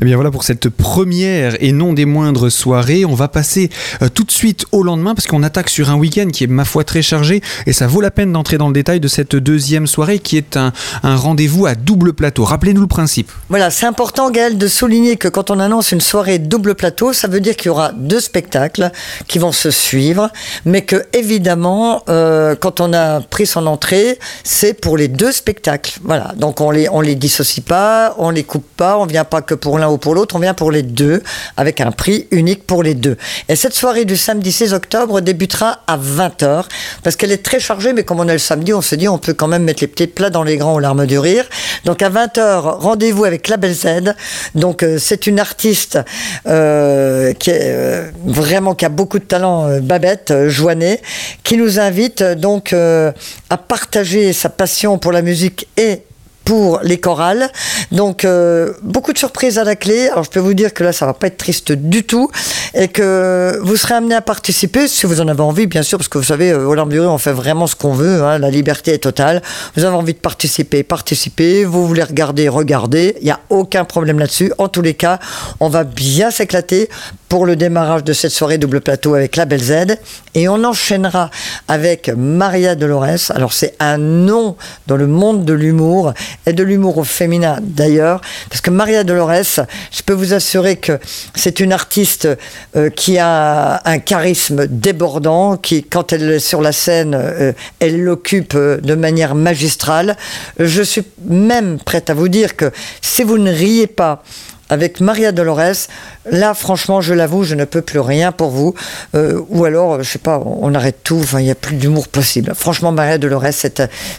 Eh 0.00 0.04
bien 0.04 0.16
voilà 0.16 0.30
pour 0.30 0.44
cette 0.44 0.68
première 0.68 1.56
et 1.62 1.72
non 1.72 1.92
des 1.92 2.04
moindres 2.04 2.50
soirées. 2.50 3.04
On 3.04 3.14
va 3.14 3.28
passer 3.28 3.70
euh, 4.02 4.08
tout 4.08 4.24
de 4.24 4.30
suite 4.30 4.66
au 4.72 4.82
lendemain 4.82 5.14
parce 5.14 5.26
qu'on 5.26 5.42
attaque 5.42 5.70
sur 5.70 5.90
un 5.90 5.96
week-end 5.96 6.28
qui 6.32 6.44
est 6.44 6.48
ma 6.48 6.64
foi 6.64 6.84
très 6.84 7.02
chargé 7.02 7.42
et 7.66 7.72
ça 7.72 7.86
vaut 7.86 8.00
la 8.00 8.10
peine 8.10 8.32
d'entrer 8.32 8.58
dans 8.58 8.68
le 8.68 8.74
détail 8.74 9.00
de 9.00 9.08
cette 9.08 9.36
deuxième 9.36 9.86
soirée 9.86 10.18
qui 10.18 10.36
est 10.36 10.56
un, 10.56 10.72
rendez-vous 11.02 11.66
à 11.66 11.74
double 11.74 12.12
plateau. 12.12 12.44
Rappelez-nous 12.44 12.80
le 12.80 12.86
principe. 12.86 13.30
Voilà, 13.48 13.70
c'est 13.70 13.86
important 13.86 14.30
Gaël 14.30 14.58
de 14.58 14.66
souligner 14.66 15.16
que 15.16 15.28
quand 15.28 15.50
on 15.50 15.58
annonce 15.58 15.92
une 15.92 16.00
soirée 16.00 16.38
double 16.38 16.74
plateau, 16.74 17.12
ça 17.12 17.28
veut 17.28 17.40
dire 17.40 17.56
qu'il 17.56 17.66
y 17.66 17.70
aura 17.70 17.92
deux 17.92 18.20
spectacles 18.20 18.90
qui 19.26 19.38
vont 19.38 19.52
se 19.52 19.70
suivre, 19.70 20.30
mais 20.64 20.82
que 20.82 21.04
évidemment, 21.12 22.02
euh, 22.08 22.54
quand 22.54 22.80
on 22.80 22.92
a 22.92 23.20
pris 23.20 23.46
son 23.46 23.66
entrée, 23.66 24.18
c'est 24.44 24.74
pour 24.74 24.96
les 24.96 25.08
deux 25.08 25.32
spectacles. 25.32 25.98
Voilà, 26.04 26.32
donc 26.36 26.60
on 26.60 26.70
les 26.70 26.88
on 26.88 27.00
les 27.00 27.14
dissocie 27.14 27.64
pas, 27.64 28.14
on 28.18 28.30
les 28.30 28.44
coupe 28.44 28.66
pas, 28.76 28.98
on 28.98 29.06
vient 29.06 29.24
pas 29.24 29.42
que 29.48 29.54
pour 29.54 29.78
l'un 29.78 29.88
ou 29.88 29.98
pour 29.98 30.14
l'autre, 30.14 30.36
on 30.36 30.38
vient 30.38 30.54
pour 30.54 30.70
les 30.70 30.82
deux, 30.82 31.22
avec 31.56 31.80
un 31.80 31.90
prix 31.90 32.28
unique 32.30 32.66
pour 32.66 32.82
les 32.82 32.94
deux. 32.94 33.16
Et 33.48 33.56
cette 33.56 33.74
soirée 33.74 34.04
du 34.04 34.16
samedi 34.16 34.52
16 34.52 34.74
octobre 34.74 35.20
débutera 35.20 35.80
à 35.86 35.96
20h, 35.98 36.66
parce 37.02 37.16
qu'elle 37.16 37.32
est 37.32 37.42
très 37.42 37.58
chargée, 37.58 37.92
mais 37.92 38.04
comme 38.04 38.20
on 38.20 38.28
est 38.28 38.34
le 38.34 38.38
samedi, 38.38 38.72
on 38.72 38.82
se 38.82 38.94
dit 38.94 39.08
on 39.08 39.18
peut 39.18 39.34
quand 39.34 39.48
même 39.48 39.64
mettre 39.64 39.80
les 39.80 39.88
petits 39.88 40.06
plats 40.06 40.30
dans 40.30 40.44
les 40.44 40.58
grands 40.58 40.74
aux 40.74 40.80
larmes 40.80 41.06
du 41.06 41.18
rire. 41.18 41.44
Donc 41.84 42.02
à 42.02 42.10
20h, 42.10 42.60
rendez-vous 42.60 43.24
avec 43.24 43.48
La 43.48 43.56
Belle 43.56 43.74
Z. 43.74 44.14
Donc 44.54 44.82
euh, 44.82 44.98
c'est 44.98 45.26
une 45.26 45.40
artiste 45.40 45.98
euh, 46.46 47.32
qui 47.32 47.50
est 47.50 47.60
euh, 47.62 48.10
vraiment 48.24 48.74
qui 48.74 48.84
a 48.84 48.90
beaucoup 48.90 49.18
de 49.18 49.24
talent, 49.24 49.80
Babette 49.80 50.48
Joannet, 50.48 51.00
qui 51.42 51.56
nous 51.56 51.80
invite 51.80 52.22
donc 52.22 52.72
à 52.72 53.56
partager 53.56 54.32
sa 54.32 54.50
passion 54.50 54.98
pour 54.98 55.12
la 55.12 55.22
musique 55.22 55.66
et 55.76 56.02
pour 56.48 56.80
les 56.82 56.98
chorales. 56.98 57.50
Donc 57.92 58.24
euh, 58.24 58.72
beaucoup 58.82 59.12
de 59.12 59.18
surprises 59.18 59.58
à 59.58 59.64
la 59.64 59.76
clé. 59.76 60.08
Alors 60.08 60.24
je 60.24 60.30
peux 60.30 60.40
vous 60.40 60.54
dire 60.54 60.72
que 60.72 60.82
là 60.82 60.92
ça 60.92 61.04
va 61.04 61.12
pas 61.12 61.26
être 61.26 61.36
triste 61.36 61.72
du 61.72 62.04
tout 62.04 62.30
et 62.72 62.88
que 62.88 63.60
vous 63.62 63.76
serez 63.76 63.92
amené 63.92 64.14
à 64.14 64.22
participer 64.22 64.88
si 64.88 65.04
vous 65.04 65.20
en 65.20 65.28
avez 65.28 65.42
envie 65.42 65.66
bien 65.66 65.82
sûr 65.82 65.98
parce 65.98 66.08
que 66.08 66.16
vous 66.16 66.24
savez 66.24 66.50
euh, 66.52 66.66
au 66.66 66.86
du 66.86 67.00
Rire 67.00 67.12
on 67.12 67.18
fait 67.18 67.32
vraiment 67.32 67.66
ce 67.66 67.76
qu'on 67.76 67.92
veut. 67.92 68.22
hein, 68.22 68.38
la 68.38 68.48
liberté 68.48 68.94
est 68.94 68.98
totale. 68.98 69.42
Vous 69.76 69.84
avez 69.84 69.94
envie 69.94 70.14
de 70.14 70.18
participer, 70.20 70.82
participez. 70.84 71.66
Vous 71.66 71.86
voulez 71.86 72.02
regarder, 72.02 72.48
regardez. 72.48 73.16
Il 73.20 73.24
n'y 73.24 73.30
a 73.30 73.40
aucun 73.50 73.84
problème 73.84 74.18
là-dessus. 74.18 74.50
En 74.56 74.68
tous 74.68 74.80
les 74.80 74.94
cas, 74.94 75.18
on 75.60 75.68
va 75.68 75.84
bien 75.84 76.30
s'éclater 76.30 76.88
pour 77.28 77.44
le 77.44 77.56
démarrage 77.56 78.04
de 78.04 78.14
cette 78.14 78.32
soirée 78.32 78.56
double 78.56 78.80
plateau 78.80 79.14
avec 79.14 79.36
la 79.36 79.44
Belle 79.44 79.62
Z. 79.62 79.98
Et 80.34 80.48
on 80.48 80.64
enchaînera 80.64 81.30
avec 81.66 82.08
Maria 82.16 82.74
Dolores. 82.74 83.32
Alors 83.34 83.52
c'est 83.52 83.74
un 83.80 83.98
nom 83.98 84.56
dans 84.86 84.96
le 84.96 85.06
monde 85.06 85.44
de 85.44 85.52
l'humour 85.52 86.14
et 86.48 86.52
de 86.52 86.62
l'humour 86.62 86.98
au 86.98 87.04
féminin 87.04 87.58
d'ailleurs. 87.60 88.20
Parce 88.48 88.60
que 88.60 88.70
Maria 88.70 89.04
Dolores, 89.04 89.66
je 89.90 90.02
peux 90.04 90.14
vous 90.14 90.32
assurer 90.32 90.76
que 90.76 90.98
c'est 91.34 91.60
une 91.60 91.72
artiste 91.72 92.28
euh, 92.76 92.90
qui 92.90 93.18
a 93.18 93.82
un 93.84 93.98
charisme 93.98 94.66
débordant, 94.66 95.56
qui 95.56 95.84
quand 95.84 96.12
elle 96.12 96.30
est 96.30 96.38
sur 96.38 96.62
la 96.62 96.72
scène, 96.72 97.14
euh, 97.14 97.52
elle 97.80 98.02
l'occupe 98.02 98.54
euh, 98.54 98.78
de 98.78 98.94
manière 98.94 99.34
magistrale. 99.34 100.16
Je 100.58 100.82
suis 100.82 101.04
même 101.26 101.78
prête 101.78 102.10
à 102.10 102.14
vous 102.14 102.28
dire 102.28 102.56
que 102.56 102.70
si 103.02 103.22
vous 103.22 103.38
ne 103.38 103.52
riez 103.52 103.86
pas, 103.86 104.22
avec 104.70 105.00
Maria 105.00 105.32
Dolores, 105.32 105.88
là, 106.30 106.52
franchement, 106.52 107.00
je 107.00 107.14
l'avoue, 107.14 107.42
je 107.42 107.54
ne 107.54 107.64
peux 107.64 107.80
plus 107.80 108.00
rien 108.00 108.32
pour 108.32 108.50
vous. 108.50 108.74
Ou 109.14 109.64
alors, 109.64 110.02
je 110.02 110.10
sais 110.10 110.18
pas, 110.18 110.42
on, 110.44 110.74
arrête 110.74 110.98
tout. 111.02 111.24
Il 111.32 111.44
n'y 111.44 111.50
a 111.50 111.54
plus 111.54 111.76
d'humour 111.76 112.06
possible. 112.08 112.52
Franchement, 112.54 112.92
Maria 112.92 113.16
Dolores, 113.16 113.54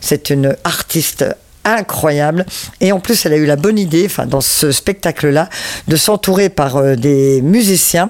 c'est 0.01 0.29
une 0.31 0.55
artiste 0.63 1.23
incroyable. 1.65 2.45
Et 2.81 2.91
en 2.91 2.99
plus 2.99 3.25
elle 3.25 3.33
a 3.33 3.37
eu 3.37 3.45
la 3.45 3.55
bonne 3.55 3.77
idée 3.77 4.05
enfin 4.05 4.25
dans 4.25 4.41
ce 4.41 4.71
spectacle 4.71 5.29
là 5.29 5.49
de 5.87 5.95
s'entourer 5.95 6.49
par 6.49 6.77
euh, 6.77 6.95
des 6.95 7.41
musiciens 7.41 8.09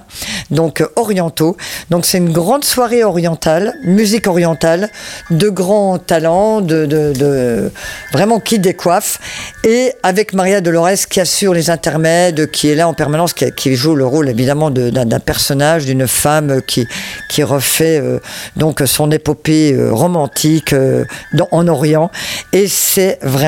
donc 0.52 0.82
euh, 0.82 0.88
orientaux. 0.96 1.58
Donc 1.90 2.06
c'est 2.06 2.18
une 2.18 2.32
grande 2.32 2.64
soirée 2.64 3.04
orientale 3.04 3.74
musique 3.84 4.28
orientale 4.28 4.90
de 5.32 5.50
grands 5.50 5.98
talents 5.98 6.62
de, 6.62 6.86
de, 6.86 7.72
vraiment 8.12 8.40
qui 8.40 8.60
décoiffe. 8.60 9.20
Et 9.64 9.94
avec 10.04 10.34
Maria 10.34 10.62
Dolores 10.62 11.08
qui 11.10 11.20
assure 11.20 11.54
les 11.54 11.70
intermèdes 11.70 12.52
qui 12.52 12.70
est 12.70 12.76
là 12.76 12.88
en 12.88 12.94
permanence 12.94 13.34
qui, 13.34 13.76
joue 13.76 13.96
le 13.96 14.06
rôle 14.06 14.30
évidemment 14.30 14.70
de- 14.72 14.90
d'un 14.90 15.20
personnage 15.20 15.86
d'une 15.86 16.08
femme 16.08 16.62
qui 16.66 16.88
qui 17.30 17.44
refait 17.44 18.00
euh, 18.00 18.20
donc 18.56 18.82
son 18.86 19.12
épopée 19.12 19.74
euh, 19.74 19.92
romantique 19.92 20.74
euh, 20.74 21.06
en 21.52 21.68
Orient. 21.68 22.12
Et 22.54 22.68
c'est 22.68 23.20
vraiment 23.22 23.39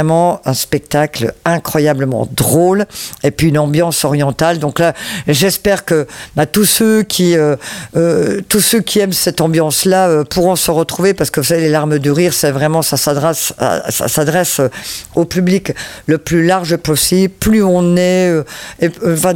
un 0.46 0.54
spectacle 0.54 1.34
incroyablement 1.46 2.28
drôle 2.32 2.86
et 3.24 3.32
puis 3.32 3.50
une 3.50 3.58
ambiance 3.58 4.06
orientale. 4.06 4.60
Donc 4.60 4.80
là 4.80 4.94
j'espère 5.28 5.86
que 5.86 6.08
bah, 6.36 6.46
tous 6.46 6.66
ceux 6.66 7.04
qui 7.04 7.38
euh, 7.38 7.56
euh, 7.96 8.42
tous 8.48 8.62
ceux 8.62 8.82
qui 8.82 9.00
aiment 9.00 9.14
cette 9.14 9.42
ambiance 9.42 9.86
là 9.86 10.24
pourront 10.26 10.56
se 10.56 10.72
retrouver 10.72 11.14
parce 11.14 11.30
que 11.30 11.40
vous 11.40 11.48
savez 11.48 11.62
les 11.62 11.70
larmes 11.70 12.00
du 12.00 12.12
rire 12.12 12.34
c'est 12.34 12.52
vraiment 12.52 12.82
ça 12.82 12.98
s'adresse 12.98 13.54
ça 13.90 14.08
s'adresse 14.08 14.60
euh, 14.60 14.70
au 15.16 15.26
public 15.26 15.74
le 16.06 16.18
plus 16.18 16.46
large 16.46 16.78
possible. 16.78 17.34
Plus 17.40 17.64
on 17.64 17.96
est 17.98 18.30
euh, 18.30 18.44
euh, 18.84 18.90
enfin, 19.14 19.34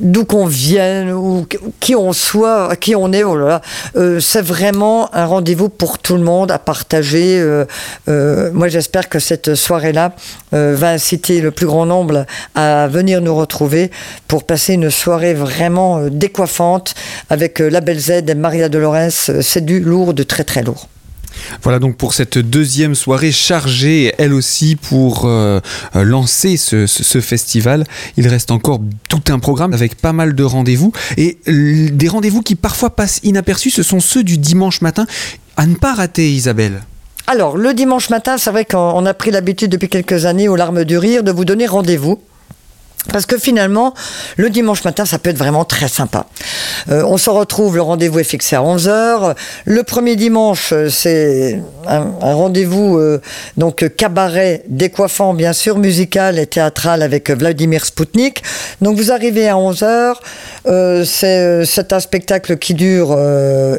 d'où 0.00 0.24
qu'on 0.24 0.46
vienne 0.46 1.12
ou 1.12 1.46
qui 1.80 1.94
on 1.94 2.12
soit 2.12 2.76
qui 2.76 2.94
on 2.94 3.12
est 3.12 3.24
oh 3.24 3.36
euh, 3.96 4.20
c'est 4.20 4.42
vraiment 4.42 5.14
un 5.14 5.26
rendez-vous 5.26 5.68
pour 5.68 5.98
tout 5.98 6.14
le 6.14 6.22
monde 6.22 6.50
à 6.50 6.58
partager 6.58 7.40
euh, 7.40 7.64
euh, 8.08 8.50
moi 8.52 8.68
j'espère 8.68 9.08
que 9.08 9.18
cette 9.18 9.54
soirée 9.64 9.92
là 9.92 10.14
va 10.52 10.90
inciter 10.90 11.40
le 11.40 11.50
plus 11.50 11.66
grand 11.66 11.86
nombre 11.86 12.26
à 12.54 12.86
venir 12.88 13.20
nous 13.20 13.34
retrouver 13.34 13.90
pour 14.28 14.44
passer 14.44 14.74
une 14.74 14.90
soirée 14.90 15.34
vraiment 15.34 15.98
euh, 15.98 16.10
décoiffante 16.10 16.94
avec 17.30 17.60
euh, 17.60 17.68
la 17.70 17.80
Belle 17.80 17.98
Z 18.08 18.10
et 18.28 18.34
Maria 18.34 18.68
Dolores 18.68 18.94
Euh, 19.28 19.42
c'est 19.42 19.64
du 19.64 19.80
lourd 19.80 20.14
de 20.14 20.22
très 20.32 20.44
très 20.44 20.62
lourd 20.62 20.82
Voilà 21.64 21.78
donc 21.84 21.96
pour 21.96 22.12
cette 22.14 22.38
deuxième 22.38 22.94
soirée 22.94 23.32
chargée, 23.32 24.12
elle 24.18 24.32
aussi, 24.32 24.76
pour 24.76 25.24
euh, 25.24 25.60
euh, 25.96 26.04
lancer 26.04 26.56
ce, 26.56 26.86
ce- 26.86 27.20
festival. 27.20 27.84
Il 28.16 28.26
reste 28.28 28.50
encore 28.50 28.80
tout 29.08 29.24
un 29.34 29.38
programme 29.40 29.72
avec 29.74 29.96
pas 29.96 30.12
mal 30.12 30.34
de 30.34 30.44
rendez-vous. 30.44 30.92
Et 31.16 31.38
euh, 31.48 31.88
des 32.02 32.08
rendez-vous 32.08 32.42
qui 32.42 32.54
parfois 32.54 32.90
passent 32.94 33.20
inaperçus, 33.24 33.70
ce 33.70 33.82
sont 33.82 34.00
ceux 34.00 34.22
du 34.22 34.36
dimanche 34.38 34.80
matin. 34.80 35.06
À 35.56 35.66
ne 35.66 35.74
pas 35.74 35.94
rater, 35.94 36.30
Isabelle. 36.30 36.76
Alors, 37.26 37.56
le 37.56 37.72
dimanche 37.72 38.10
matin, 38.10 38.36
c'est 38.36 38.50
vrai 38.50 38.66
qu'on 38.66 38.78
on 38.78 39.06
a 39.06 39.14
pris 39.14 39.30
l'habitude 39.30 39.70
depuis 39.70 39.88
quelques 39.88 40.26
années 40.26 40.46
aux 40.46 40.56
larmes 40.56 40.84
du 40.84 40.98
rire 40.98 41.22
de 41.22 41.32
vous 41.32 41.46
donner 41.46 41.66
rendez-vous. 41.66 42.20
Parce 43.12 43.26
que 43.26 43.38
finalement, 43.38 43.94
le 44.36 44.50
dimanche 44.50 44.82
matin, 44.84 45.04
ça 45.04 45.18
peut 45.18 45.30
être 45.30 45.38
vraiment 45.38 45.64
très 45.64 45.88
sympa. 45.88 46.26
Euh, 46.90 47.04
on 47.06 47.18
se 47.18 47.28
retrouve, 47.28 47.76
le 47.76 47.82
rendez-vous 47.82 48.18
est 48.18 48.24
fixé 48.24 48.56
à 48.56 48.62
11h. 48.62 49.34
Le 49.66 49.82
premier 49.82 50.16
dimanche, 50.16 50.72
euh, 50.72 50.88
c'est 50.88 51.60
un, 51.86 52.06
rendez-vous 52.20 52.96
euh, 52.96 53.20
donc 53.56 53.94
cabaret 53.96 54.62
décoiffant, 54.68 55.34
bien 55.34 55.52
sûr, 55.52 55.78
musical 55.78 56.38
et 56.38 56.46
théâtral 56.46 57.02
avec 57.02 57.30
Vladimir 57.30 57.84
Spoutnik. 57.84 58.42
Donc 58.80 58.96
vous 58.96 59.12
arrivez 59.12 59.48
à 59.48 59.54
11h. 59.54 60.14
Euh, 60.66 61.04
c'est 61.04 61.92
un 61.92 62.00
spectacle 62.00 62.56
qui 62.56 62.74
dure 62.74 63.12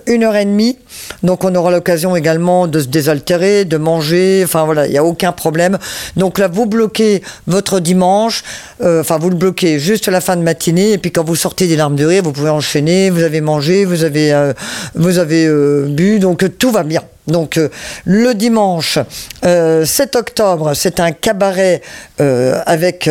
une 0.06 0.24
heure 0.24 0.36
et 0.36 0.46
demie. 0.46 0.78
Donc 1.24 1.44
on 1.44 1.54
aura 1.56 1.72
l'occasion 1.72 2.16
également 2.16 2.68
de 2.68 2.80
se 2.80 2.88
désaltérer, 2.88 3.66
de 3.66 3.78
manger. 3.78 4.44
Enfin 4.46 4.66
voilà, 4.66 4.86
il 4.86 4.92
n'y 4.92 4.98
a 4.98 5.04
aucun 5.04 5.32
problème. 5.32 5.78
Donc 6.16 6.38
là, 6.38 6.48
vous 6.48 6.66
bloquez 6.68 7.24
votre 7.48 7.80
dimanche. 7.80 8.44
euh, 8.82 9.15
Vous 9.18 9.30
le 9.30 9.36
bloquez 9.36 9.80
juste 9.80 10.08
à 10.08 10.12
la 10.12 10.22
fin 10.22 10.36
de 10.36 10.42
matinée. 10.42 10.92
Et 10.94 10.98
puis 10.98 11.12
quand 11.12 11.24
vous 11.24 11.36
sortez 11.36 11.68
des 11.68 11.76
larmes 11.76 11.96
de 11.96 12.06
rire, 12.06 12.24
vous 12.24 12.32
pouvez 12.32 12.50
enchaîner. 12.50 13.10
Vous 13.10 13.24
avez 13.24 13.42
mangé, 13.42 13.86
vous 13.86 14.04
avez, 14.04 14.34
euh, 14.34 14.54
vous 14.96 15.20
avez 15.20 15.46
euh, 15.48 15.88
bu. 15.88 16.20
Donc 16.20 16.44
euh, 16.44 16.50
tout 16.50 16.72
va 16.72 16.84
bien. 16.84 17.04
Donc 17.28 17.60
le 18.06 18.34
dimanche 18.36 19.00
euh, 19.44 19.84
7 19.84 20.16
octobre, 20.16 20.76
c'est 20.76 21.00
un 21.00 21.12
cabaret 21.12 21.82
avec 22.20 23.10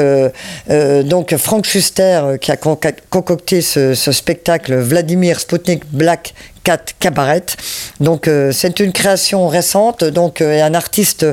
donc 0.69 1.35
Franck 1.37 1.67
Schuster 1.67 2.37
qui 2.41 2.53
a 2.53 2.57
concocté 2.57 3.61
ce, 3.61 3.95
ce 3.95 4.13
spectacle 4.13 4.77
Vladimir 4.77 5.41
Sputnik 5.41 5.83
Black 5.91 6.33
Cat 6.65 6.79
Cabaret. 6.99 7.45
Donc 8.01 8.27
euh, 8.27 8.51
c'est 8.51 8.81
une 8.81 8.93
création 8.93 9.47
récente, 9.47 10.03
donc 10.03 10.41
euh, 10.41 10.65
un 10.65 10.75
artiste 10.75 11.27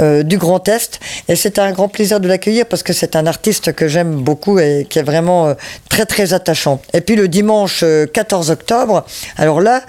euh, 0.00 0.22
du 0.22 0.36
Grand 0.36 0.68
Est, 0.68 1.00
et 1.28 1.36
c'est 1.36 1.58
un 1.58 1.72
grand 1.72 1.88
plaisir 1.88 2.20
de 2.20 2.28
l'accueillir 2.28 2.66
parce 2.66 2.82
que 2.82 2.92
c'est 2.92 3.16
un 3.16 3.26
artiste 3.26 3.72
que 3.72 3.88
j'aime 3.88 4.16
beaucoup 4.16 4.58
et 4.58 4.86
qui 4.90 4.98
est 4.98 5.04
vraiment 5.04 5.46
euh, 5.46 5.54
très 5.88 6.04
très 6.04 6.34
attachant. 6.34 6.82
Et 6.92 7.00
puis 7.00 7.16
le 7.16 7.28
dimanche 7.28 7.82
euh, 7.84 8.06
14 8.06 8.50
octobre, 8.50 9.06
alors 9.38 9.60
là 9.60 9.82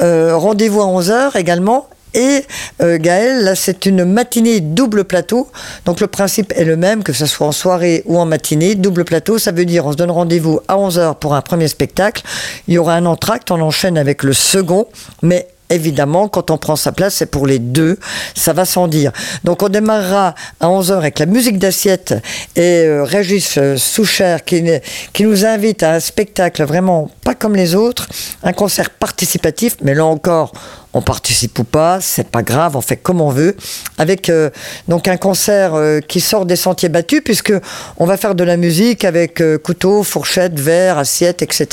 euh, 0.00 0.36
rendez-vous 0.36 0.80
à 0.80 0.86
11h 0.86 1.36
également. 1.36 1.86
Et 2.14 2.44
euh, 2.82 2.98
Gaël, 2.98 3.44
là, 3.44 3.54
c'est 3.54 3.86
une 3.86 4.04
matinée 4.04 4.60
double 4.60 5.04
plateau. 5.04 5.48
Donc 5.84 6.00
le 6.00 6.06
principe 6.06 6.52
est 6.56 6.64
le 6.64 6.76
même, 6.76 7.02
que 7.02 7.12
ce 7.12 7.26
soit 7.26 7.46
en 7.46 7.52
soirée 7.52 8.02
ou 8.06 8.18
en 8.18 8.26
matinée. 8.26 8.74
Double 8.74 9.04
plateau, 9.04 9.38
ça 9.38 9.52
veut 9.52 9.64
dire 9.64 9.86
on 9.86 9.92
se 9.92 9.96
donne 9.96 10.10
rendez-vous 10.10 10.60
à 10.68 10.76
11h 10.76 11.16
pour 11.16 11.34
un 11.34 11.42
premier 11.42 11.68
spectacle. 11.68 12.22
Il 12.66 12.74
y 12.74 12.78
aura 12.78 12.94
un 12.94 13.06
entracte, 13.06 13.50
on 13.50 13.60
enchaîne 13.60 13.98
avec 13.98 14.22
le 14.22 14.32
second. 14.32 14.86
Mais 15.22 15.48
évidemment, 15.70 16.28
quand 16.28 16.50
on 16.50 16.58
prend 16.58 16.76
sa 16.76 16.92
place, 16.92 17.14
c'est 17.16 17.30
pour 17.30 17.46
les 17.46 17.58
deux, 17.58 17.98
ça 18.34 18.52
va 18.52 18.64
sans 18.64 18.88
dire. 18.88 19.12
Donc 19.44 19.62
on 19.62 19.68
démarrera 19.68 20.34
à 20.60 20.66
11h 20.66 20.92
avec 20.94 21.18
la 21.18 21.26
musique 21.26 21.58
d'assiette 21.58 22.14
et 22.56 22.84
euh, 22.84 23.04
Régis 23.04 23.58
euh, 23.58 23.76
Soucher 23.76 24.38
qui, 24.44 24.64
qui 25.12 25.24
nous 25.24 25.44
invite 25.44 25.82
à 25.82 25.92
un 25.92 26.00
spectacle 26.00 26.64
vraiment 26.64 27.10
pas 27.22 27.34
comme 27.34 27.56
les 27.56 27.74
autres, 27.74 28.08
un 28.42 28.52
concert 28.52 28.90
participatif, 28.90 29.76
mais 29.82 29.94
là 29.94 30.06
encore, 30.06 30.52
on 30.94 31.02
participe 31.02 31.58
ou 31.58 31.64
pas, 31.64 32.00
c'est 32.00 32.28
pas 32.28 32.42
grave, 32.42 32.76
on 32.76 32.80
fait 32.80 32.96
comme 32.96 33.20
on 33.20 33.28
veut, 33.28 33.56
avec 33.98 34.30
euh, 34.30 34.50
donc 34.88 35.06
un 35.06 35.18
concert 35.18 35.74
euh, 35.74 36.00
qui 36.00 36.20
sort 36.20 36.46
des 36.46 36.56
sentiers 36.56 36.88
battus, 36.88 37.20
puisque 37.22 37.52
on 37.98 38.06
va 38.06 38.16
faire 38.16 38.34
de 38.34 38.42
la 38.42 38.56
musique 38.56 39.04
avec 39.04 39.40
euh, 39.40 39.58
couteau, 39.58 40.02
fourchette, 40.02 40.58
verre, 40.58 40.96
assiette, 40.98 41.42
etc. 41.42 41.66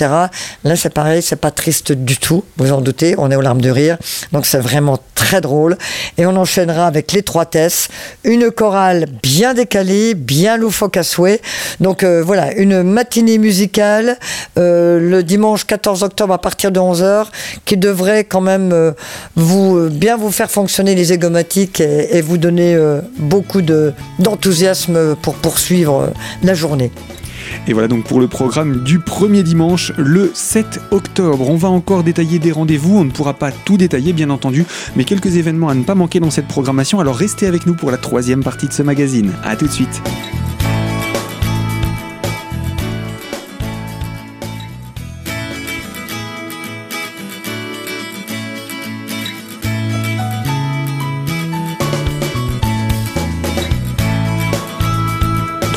Là, 0.63 0.75
c'est 0.75 0.93
pareil, 0.93 1.21
c'est 1.21 1.37
pas 1.37 1.51
triste 1.51 1.93
du 1.93 2.17
tout, 2.17 2.43
vous 2.57 2.73
en 2.73 2.81
doutez, 2.81 3.15
on 3.17 3.31
est 3.31 3.35
aux 3.35 3.41
larmes 3.41 3.61
de 3.61 3.69
rire, 3.69 3.97
donc 4.33 4.45
c'est 4.45 4.59
vraiment 4.59 4.99
très 5.15 5.39
drôle. 5.39 5.77
Et 6.17 6.25
on 6.25 6.35
enchaînera 6.35 6.85
avec 6.85 7.13
l'étroitesse, 7.13 7.87
une 8.25 8.51
chorale 8.51 9.05
bien 9.23 9.53
décalée, 9.53 10.13
bien 10.13 10.57
loufoque 10.57 10.97
à 10.97 11.03
souhait. 11.03 11.41
Donc 11.79 12.03
voilà, 12.03 12.53
une 12.53 12.83
matinée 12.83 13.37
musicale 13.37 14.17
le 14.55 15.21
dimanche 15.21 15.65
14 15.65 16.03
octobre 16.03 16.33
à 16.33 16.37
partir 16.37 16.71
de 16.71 16.79
11h, 16.79 17.27
qui 17.65 17.77
devrait 17.77 18.25
quand 18.25 18.41
même 18.41 18.93
vous, 19.35 19.77
euh, 19.77 19.89
bien 19.89 20.17
vous 20.17 20.31
faire 20.31 20.49
fonctionner 20.49 20.95
les 20.95 21.13
égomatiques 21.13 21.81
et, 21.81 22.21
vous 22.21 22.37
donner 22.37 22.75
euh, 22.75 23.01
beaucoup 23.17 23.61
d'enthousiasme 24.19 25.15
pour 25.21 25.35
poursuivre 25.35 26.01
euh, 26.01 26.07
la 26.43 26.53
journée. 26.53 26.91
Et 27.67 27.73
voilà 27.73 27.87
donc 27.87 28.03
pour 28.05 28.19
le 28.19 28.27
programme 28.27 28.83
du 28.83 28.99
premier 28.99 29.43
dimanche, 29.43 29.91
le 29.97 30.31
7 30.33 30.81
octobre. 30.91 31.49
On 31.49 31.57
va 31.57 31.69
encore 31.69 32.03
détailler 32.03 32.39
des 32.39 32.51
rendez-vous, 32.51 32.97
on 32.97 33.03
ne 33.05 33.11
pourra 33.11 33.33
pas 33.33 33.51
tout 33.51 33.77
détailler 33.77 34.13
bien 34.13 34.29
entendu, 34.29 34.65
mais 34.95 35.03
quelques 35.03 35.35
événements 35.35 35.69
à 35.69 35.75
ne 35.75 35.83
pas 35.83 35.95
manquer 35.95 36.19
dans 36.19 36.31
cette 36.31 36.47
programmation, 36.47 36.99
alors 36.99 37.15
restez 37.15 37.47
avec 37.47 37.65
nous 37.65 37.75
pour 37.75 37.91
la 37.91 37.97
troisième 37.97 38.43
partie 38.43 38.67
de 38.67 38.73
ce 38.73 38.83
magazine. 38.83 39.31
A 39.43 39.55
tout 39.55 39.67
de 39.67 39.71
suite. 39.71 40.01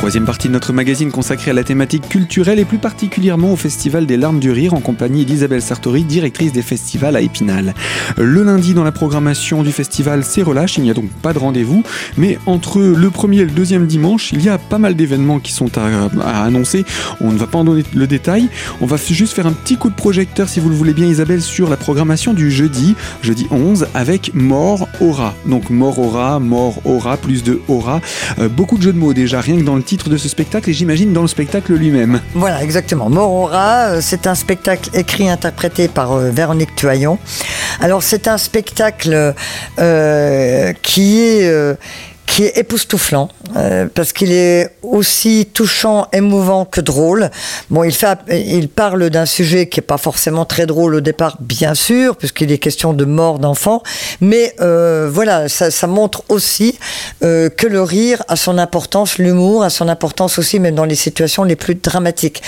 Troisième 0.09 0.25
partie 0.25 0.49
de 0.49 0.55
notre 0.55 0.73
magazine 0.73 1.11
consacrée 1.11 1.51
à 1.51 1.55
la 1.55 1.65
thématique 1.65 2.09
culturelle 2.09 2.59
et 2.59 2.65
plus 2.65 2.79
particulièrement 2.79 3.53
au 3.53 3.57
Festival 3.57 4.07
des 4.07 4.17
Larmes 4.17 4.41
du 4.41 4.51
Rire 4.51 4.73
en 4.73 4.81
compagnie 4.81 5.27
d'Isabelle 5.27 5.61
Sartori, 5.61 6.03
directrice 6.03 6.51
des 6.51 6.63
festivals 6.63 7.15
à 7.15 7.21
Épinal. 7.21 7.75
Le 8.17 8.43
lundi 8.43 8.73
dans 8.73 8.85
la 8.85 8.91
programmation 8.91 9.63
du 9.63 9.71
festival, 9.71 10.25
c'est 10.25 10.41
relâche, 10.41 10.79
il 10.79 10.85
n'y 10.85 10.91
a 10.91 10.95
donc 10.95 11.11
pas 11.11 11.35
de 11.35 11.39
rendez-vous, 11.39 11.83
mais 12.17 12.39
entre 12.47 12.81
le 12.81 13.11
premier 13.11 13.41
et 13.41 13.45
le 13.45 13.51
deuxième 13.51 13.87
dimanche, 13.87 14.33
il 14.33 14.43
y 14.43 14.49
a 14.49 14.57
pas 14.57 14.79
mal 14.79 14.97
d'événements 14.97 15.41
qui 15.41 15.53
sont 15.53 15.73
à, 15.77 16.43
annoncer. 16.43 16.87
On 17.21 17.31
ne 17.31 17.37
va 17.37 17.47
pas 17.47 17.59
en 17.59 17.65
donner 17.65 17.85
le 17.95 18.07
détail, 18.07 18.49
on 18.81 18.87
va 18.87 18.97
juste 18.97 19.35
faire 19.35 19.47
un 19.47 19.53
petit 19.53 19.77
coup 19.77 19.91
de 19.91 19.95
projecteur 19.95 20.49
si 20.49 20.59
vous 20.59 20.71
le 20.71 20.75
voulez 20.75 20.95
bien 20.95 21.07
Isabelle 21.07 21.43
sur 21.43 21.69
la 21.69 21.77
programmation 21.77 22.33
du 22.33 22.51
jeudi, 22.51 22.95
jeudi 23.21 23.47
11 23.51 23.89
avec 23.93 24.33
Mort 24.33 24.89
Aura. 25.03 25.35
Donc 25.45 25.69
Mort 25.69 25.99
Aura, 25.99 26.39
Mort 26.39 26.81
Aura, 26.87 27.19
plus 27.19 27.43
de 27.43 27.61
Aura. 27.69 28.01
Euh, 28.39 28.49
beaucoup 28.49 28.79
de 28.79 28.83
jeux 28.83 28.95
de 28.95 28.99
mots 28.99 29.13
déjà, 29.13 29.43
rien 29.43 29.59
que 29.59 29.65
dans 29.65 29.77
le 29.77 29.83
titre 29.83 29.98
de 30.07 30.17
ce 30.17 30.29
spectacle 30.29 30.71
et 30.71 30.73
j'imagine 30.73 31.13
dans 31.13 31.23
le 31.23 31.29
spectacle 31.29 31.75
lui-même. 31.75 32.21
Voilà, 32.35 32.63
exactement. 32.63 33.09
Morora, 33.11 33.89
euh, 33.89 34.01
c'est 34.01 34.27
un 34.27 34.35
spectacle 34.35 34.91
écrit 34.95 35.25
et 35.25 35.31
interprété 35.31 35.89
par 35.89 36.13
euh, 36.13 36.31
Véronique 36.31 36.77
Tuaillon. 36.77 37.19
Alors 37.81 38.03
c'est 38.03 38.29
un 38.29 38.39
spectacle 38.39 39.35
euh, 39.79 40.73
qui 40.83 41.21
est 41.21 41.77
qui 42.29 42.45
est 42.45 42.59
époustouflant 42.59 43.31
euh, 43.57 43.87
parce 43.93 44.13
qu'il 44.13 44.33
est 44.33 44.71
aussi 44.83 45.49
touchant, 45.53 46.09
émouvant 46.13 46.67
que 46.67 46.81
drôle. 46.81 47.31
Bon, 47.71 47.85
il 47.85 47.93
fait, 47.93 48.19
il 48.31 48.69
parle 48.69 49.09
d'un 49.09 49.25
sujet 49.25 49.67
qui 49.67 49.81
est 49.81 49.83
pas 49.83 49.97
forcément 49.97 50.45
très 50.45 50.67
drôle 50.67 50.95
au 50.95 51.01
départ, 51.01 51.39
bien 51.41 51.75
sûr, 51.75 52.17
puisqu'il 52.17 52.53
est 52.53 52.59
question 52.59 52.93
de 52.93 53.07
mort 53.07 53.39
d'enfants, 53.39 53.83
mais 54.21 54.55
euh, 54.61 55.09
voilà, 55.11 55.49
ça, 55.49 55.87
montre 55.87 56.23
aussi 56.29 56.79
euh, 57.25 57.49
que 57.49 57.67
le 57.67 57.83
rire 57.83 58.23
a 58.29 58.37
son 58.37 58.59
importance, 58.59 59.17
l'humour 59.17 59.65
a 59.65 59.71
son 59.71 59.89
importance 59.89 60.39
aussi, 60.39 60.61
même 60.61 60.75
dans 60.75 60.85
les 60.85 60.97
situations 60.97 61.45
les 61.45 61.57
plus 61.57 61.77
dramatiques. 61.77 62.43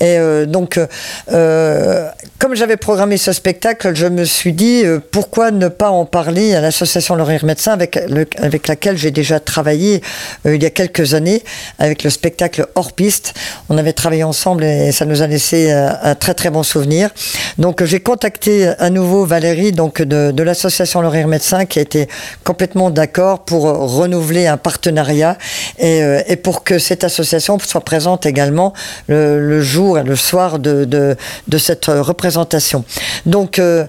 Et 0.00 0.16
donc, 0.46 0.80
comme 1.26 2.54
j'avais 2.54 2.76
programmé 2.78 3.18
ce 3.18 3.32
spectacle, 3.32 3.94
je 3.94 4.06
me 4.06 4.24
suis 4.24 4.54
dit 4.54 4.84
pourquoi 5.10 5.50
ne 5.50 5.68
pas 5.68 5.90
en 5.90 6.06
parler 6.06 6.54
à 6.54 6.60
l'association 6.62 7.16
Le 7.16 7.22
Rire 7.22 7.44
Médecin 7.44 7.72
avec 7.72 8.68
laquelle 8.68 8.96
j'ai 8.96 9.10
déjà 9.10 9.25
déjà 9.26 9.40
travaillé 9.40 10.02
euh, 10.46 10.54
il 10.54 10.62
y 10.62 10.66
a 10.66 10.70
quelques 10.70 11.14
années 11.14 11.42
avec 11.78 12.04
le 12.04 12.10
spectacle 12.10 12.66
hors 12.76 12.92
piste. 12.92 13.34
On 13.68 13.76
avait 13.76 13.92
travaillé 13.92 14.22
ensemble 14.22 14.62
et 14.62 14.92
ça 14.92 15.04
nous 15.04 15.20
a 15.20 15.26
laissé 15.26 15.72
euh, 15.72 15.90
un 16.00 16.14
très 16.14 16.34
très 16.34 16.50
bon 16.50 16.62
souvenir. 16.62 17.10
Donc 17.58 17.82
j'ai 17.82 18.00
contacté 18.00 18.68
à 18.78 18.90
nouveau 18.90 19.24
Valérie 19.24 19.72
donc 19.72 20.00
de, 20.00 20.42
l'association 20.42 21.00
Le 21.00 21.08
Rire 21.08 21.26
Médecin 21.26 21.66
qui 21.66 21.80
a 21.80 21.82
été 21.82 22.08
complètement 22.44 22.90
d'accord 22.90 23.40
pour 23.40 23.62
renouveler 23.62 24.46
un 24.46 24.56
partenariat 24.56 25.36
et, 25.78 26.02
euh, 26.02 26.22
pour 26.42 26.62
que 26.62 26.78
cette 26.78 27.02
association 27.02 27.58
soit 27.58 27.80
présente 27.80 28.26
également 28.26 28.72
le, 29.08 29.60
jour 29.60 29.98
et 29.98 30.04
le 30.04 30.14
soir 30.14 30.60
de, 30.60 30.84
de, 30.84 31.58
cette 31.58 31.86
représentation. 31.86 32.84
Donc 33.24 33.58
euh, 33.58 33.86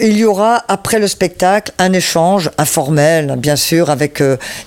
il 0.00 0.18
y 0.18 0.24
aura 0.24 0.64
après 0.68 0.98
le 0.98 1.06
spectacle 1.06 1.72
un 1.78 1.92
échange 1.92 2.50
informel 2.58 3.36
bien 3.38 3.56
sûr 3.56 3.88
avec 3.90 4.22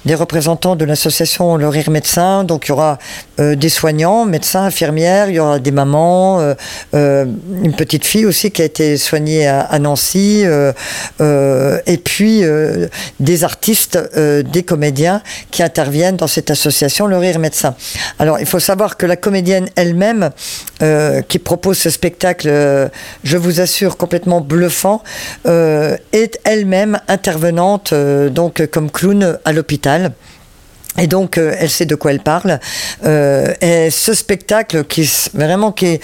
des 0.05 0.15
représentants 0.15 0.75
de 0.75 0.85
l'association 0.85 1.57
Le 1.57 1.67
Rire 1.67 1.89
Médecin. 1.89 2.43
Donc 2.43 2.65
il 2.65 2.69
y 2.69 2.71
aura 2.71 2.97
euh, 3.39 3.55
des 3.55 3.69
soignants, 3.69 4.25
médecins, 4.25 4.63
infirmières, 4.63 5.29
il 5.29 5.35
y 5.35 5.39
aura 5.39 5.59
des 5.59 5.71
mamans, 5.71 6.39
euh, 6.39 6.53
euh, 6.93 7.25
une 7.63 7.75
petite 7.75 8.05
fille 8.05 8.25
aussi 8.25 8.51
qui 8.51 8.61
a 8.61 8.65
été 8.65 8.97
soignée 8.97 9.47
à, 9.47 9.79
Nancy, 9.79 10.43
et 11.19 11.97
puis 11.97 12.43
des 13.19 13.43
artistes, 13.43 13.97
des 14.17 14.63
comédiens 14.63 15.21
qui 15.51 15.63
interviennent 15.63 16.17
dans 16.17 16.27
cette 16.27 16.51
association 16.51 17.07
Le 17.07 17.17
Rire 17.17 17.39
Médecin. 17.39 17.75
Alors 18.19 18.39
il 18.39 18.45
faut 18.45 18.59
savoir 18.59 18.97
que 18.97 19.05
la 19.05 19.15
comédienne 19.15 19.69
elle-même, 19.75 20.31
qui 21.27 21.39
propose 21.39 21.77
ce 21.77 21.89
spectacle, 21.89 22.49
je 23.23 23.37
vous 23.37 23.61
assure, 23.61 23.95
complètement 23.95 24.41
bluffant, 24.41 25.01
est 25.45 26.39
elle-même 26.43 26.99
intervenante 27.07 27.93
donc 27.93 28.65
comme 28.67 28.91
clown 28.91 29.37
à 29.45 29.53
l'hôpital. 29.53 29.88
Et 30.97 31.07
donc, 31.07 31.37
euh, 31.37 31.55
elle 31.57 31.69
sait 31.69 31.85
de 31.85 31.95
quoi 31.95 32.11
elle 32.11 32.19
parle. 32.19 32.59
Euh, 33.05 33.53
et 33.61 33.89
ce 33.89 34.13
spectacle, 34.13 34.83
qui 34.83 35.09
vraiment 35.33 35.71
qui 35.71 35.85
est 35.85 36.01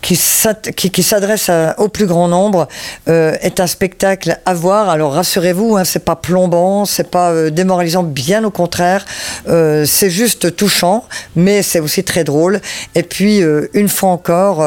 qui, 0.00 1.02
s'adresse 1.02 1.50
au 1.78 1.88
plus 1.88 2.06
grand 2.06 2.28
nombre 2.28 2.68
euh, 3.08 3.34
est 3.40 3.60
un 3.60 3.66
spectacle 3.66 4.38
à 4.46 4.54
voir. 4.54 4.88
Alors 4.88 5.12
rassurez-vous, 5.12 5.76
hein, 5.76 5.84
c'est 5.84 6.04
pas 6.04 6.16
plombant, 6.16 6.84
c'est 6.84 7.10
pas 7.10 7.30
euh, 7.30 7.50
démoralisant, 7.50 8.02
bien 8.02 8.44
au 8.44 8.50
contraire. 8.50 9.04
Euh, 9.48 9.84
c'est 9.86 10.10
juste 10.10 10.56
touchant, 10.56 11.04
mais 11.36 11.62
c'est 11.62 11.80
aussi 11.80 12.04
très 12.04 12.24
drôle. 12.24 12.60
Et 12.94 13.02
puis 13.02 13.40
une 13.74 13.88
fois 13.88 14.10
encore, 14.10 14.66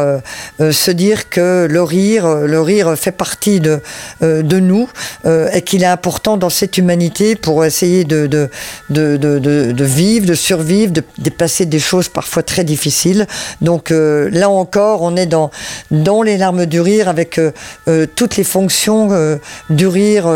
se 0.59 0.91
dire 0.91 1.29
que 1.29 1.67
le 1.69 1.83
rire, 1.83 2.27
le 2.27 2.61
rire 2.61 2.95
fait 2.97 3.11
partie 3.11 3.59
de 3.59 3.81
de 4.21 4.59
nous 4.59 4.89
et 5.25 5.61
qu'il 5.61 5.83
est 5.83 5.87
important 5.87 6.37
dans 6.37 6.49
cette 6.49 6.77
humanité 6.77 7.35
pour 7.35 7.65
essayer 7.65 8.03
de 8.03 8.27
de, 8.27 8.49
de, 8.89 9.17
de, 9.17 9.39
de 9.39 9.83
vivre, 9.83 10.25
de 10.25 10.33
survivre, 10.33 10.91
de 10.93 11.03
dépasser 11.17 11.65
des 11.65 11.79
choses 11.79 12.09
parfois 12.09 12.43
très 12.43 12.63
difficiles. 12.63 13.27
Donc 13.61 13.91
là 13.91 14.49
encore, 14.49 15.01
on 15.01 15.15
est 15.15 15.22
dans, 15.25 15.51
dans 15.91 16.21
les 16.21 16.37
larmes 16.37 16.65
du 16.65 16.81
rire 16.81 17.09
avec 17.09 17.37
euh, 17.37 17.51
euh, 17.87 18.05
toutes 18.15 18.37
les 18.37 18.43
fonctions 18.43 19.09
euh, 19.11 19.37
du 19.69 19.87
rire, 19.87 20.27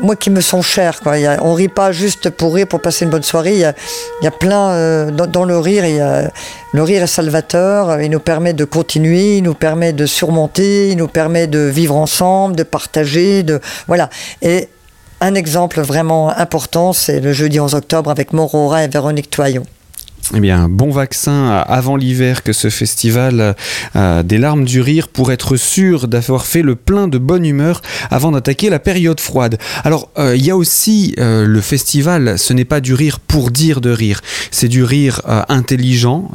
moi 0.00 0.16
qui 0.16 0.30
me 0.30 0.40
sont 0.40 0.62
chères. 0.62 1.00
Quoi. 1.00 1.18
Il 1.18 1.38
on 1.42 1.54
rit 1.54 1.68
pas 1.68 1.92
juste 1.92 2.30
pour 2.30 2.54
rire, 2.54 2.66
pour 2.66 2.80
passer 2.80 3.04
une 3.04 3.10
bonne 3.10 3.22
soirée. 3.22 3.54
Il 3.54 3.60
y 3.60 3.64
a, 3.64 3.74
y 4.22 4.26
a 4.26 4.30
plein 4.30 5.10
dans, 5.10 5.44
le 5.44 5.58
rire. 5.58 5.84
Y 5.86 6.00
a, 6.00 6.30
le 6.72 6.82
rire 6.82 7.02
est 7.02 7.06
salvateur. 7.06 8.00
Il 8.00 8.10
nous 8.10 8.20
permet 8.20 8.52
de 8.52 8.64
continuer, 8.64 9.38
il 9.38 9.42
nous 9.42 9.54
permet 9.54 9.92
de 9.92 10.06
surmonter, 10.06 10.90
il 10.90 10.96
nous 10.96 11.08
permet 11.08 11.46
de 11.46 11.60
vivre 11.60 11.96
ensemble, 11.96 12.56
de 12.56 12.62
partager, 12.62 13.42
de 13.42 13.60
voilà. 13.86 14.10
Et 14.42 14.68
un 15.20 15.34
exemple 15.34 15.80
vraiment 15.80 16.30
important, 16.30 16.92
c'est 16.92 17.20
le 17.20 17.32
jeudi 17.32 17.58
11 17.58 17.74
octobre 17.74 18.10
avec 18.10 18.32
Morora 18.32 18.84
et 18.84 18.88
Véronique 18.88 19.30
Toyon. 19.30 19.64
Eh 20.34 20.40
bien, 20.40 20.68
bon 20.68 20.90
vaccin 20.90 21.62
avant 21.68 21.94
l'hiver 21.94 22.42
que 22.42 22.52
ce 22.52 22.68
festival 22.68 23.54
euh, 23.94 24.22
des 24.24 24.38
larmes 24.38 24.64
du 24.64 24.80
rire 24.80 25.06
pour 25.06 25.30
être 25.30 25.56
sûr 25.56 26.08
d'avoir 26.08 26.46
fait 26.46 26.62
le 26.62 26.74
plein 26.74 27.06
de 27.06 27.18
bonne 27.18 27.44
humeur 27.44 27.80
avant 28.10 28.32
d'attaquer 28.32 28.68
la 28.68 28.80
période 28.80 29.20
froide. 29.20 29.56
Alors, 29.84 30.10
euh, 30.18 30.34
il 30.34 30.44
y 30.44 30.50
a 30.50 30.56
aussi 30.56 31.14
euh, 31.20 31.46
le 31.46 31.60
festival, 31.60 32.40
ce 32.40 32.52
n'est 32.52 32.64
pas 32.64 32.80
du 32.80 32.92
rire 32.92 33.20
pour 33.20 33.52
dire 33.52 33.80
de 33.80 33.90
rire, 33.90 34.20
c'est 34.50 34.68
du 34.68 34.82
rire 34.82 35.20
intelligent, 35.48 36.30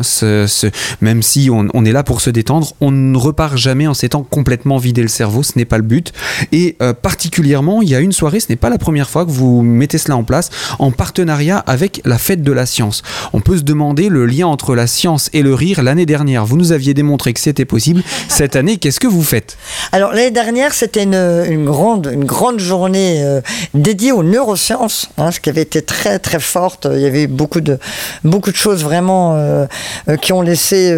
même 1.01 1.21
si 1.21 1.49
on, 1.51 1.85
est 1.85 1.91
là 1.91 2.03
pour 2.03 2.21
se 2.21 2.29
détendre, 2.29 2.73
on 2.79 2.91
ne 2.91 3.17
repart 3.17 3.57
jamais 3.57 3.87
en 3.87 3.93
s'étant 3.93 4.23
complètement 4.23 4.77
vidé 4.77 5.01
le 5.01 5.07
cerveau, 5.07 5.43
ce 5.43 5.53
n'est 5.57 5.65
pas 5.65 5.77
le 5.77 5.83
but. 5.83 6.13
Et 6.51 6.77
particulièrement, 7.01 7.81
il 7.81 7.89
y 7.89 7.95
a 7.95 7.99
une 7.99 8.11
soirée, 8.11 8.39
ce 8.39 8.47
n'est 8.49 8.55
pas 8.55 8.69
la 8.69 8.77
première 8.77 9.09
fois 9.09 9.25
que 9.25 9.31
vous 9.31 9.61
mettez 9.61 9.97
cela 9.97 10.15
en 10.15 10.23
place, 10.23 10.49
en 10.79 10.91
partenariat 10.91 11.57
avec 11.57 12.01
la 12.05 12.17
fête 12.17 12.43
de 12.43 12.51
la 12.51 12.65
science. 12.65 13.01
On 13.33 13.41
peut 13.41 13.57
se 13.57 13.63
demander 13.63 13.80
le 13.81 14.25
lien 14.25 14.47
entre 14.47 14.75
la 14.75 14.85
science 14.85 15.29
et 15.33 15.41
le 15.41 15.55
rire 15.55 15.81
l'année 15.81 16.05
dernière. 16.05 16.45
Vous 16.45 16.55
nous 16.55 16.71
aviez 16.71 16.93
démontré 16.93 17.33
que 17.33 17.39
c'était 17.39 17.65
possible. 17.65 18.03
Cette 18.27 18.55
année, 18.55 18.77
qu'est-ce 18.77 18.99
que 18.99 19.07
vous 19.07 19.23
faites? 19.23 19.57
Alors 19.91 20.11
l'année 20.11 20.31
dernière, 20.31 20.73
c'était 20.73 21.03
une, 21.03 21.65
grande, 21.65 22.09
une 22.13 22.25
grande 22.25 22.59
journée 22.59 23.23
euh, 23.23 23.41
dédiée 23.73 24.11
aux 24.11 24.23
neurosciences, 24.23 25.09
hein, 25.17 25.31
ce 25.31 25.39
qui 25.39 25.49
avait 25.49 25.63
été 25.63 25.81
très 25.81 26.19
très 26.19 26.39
forte. 26.39 26.87
Il 26.91 27.01
y 27.01 27.05
avait 27.05 27.27
beaucoup 27.27 27.61
de, 27.61 27.79
beaucoup 28.23 28.51
de 28.51 28.55
choses 28.55 28.83
vraiment 28.83 29.35
euh, 29.35 29.65
euh, 30.09 30.15
qui, 30.15 30.31
ont 30.31 30.41
laissé, 30.41 30.95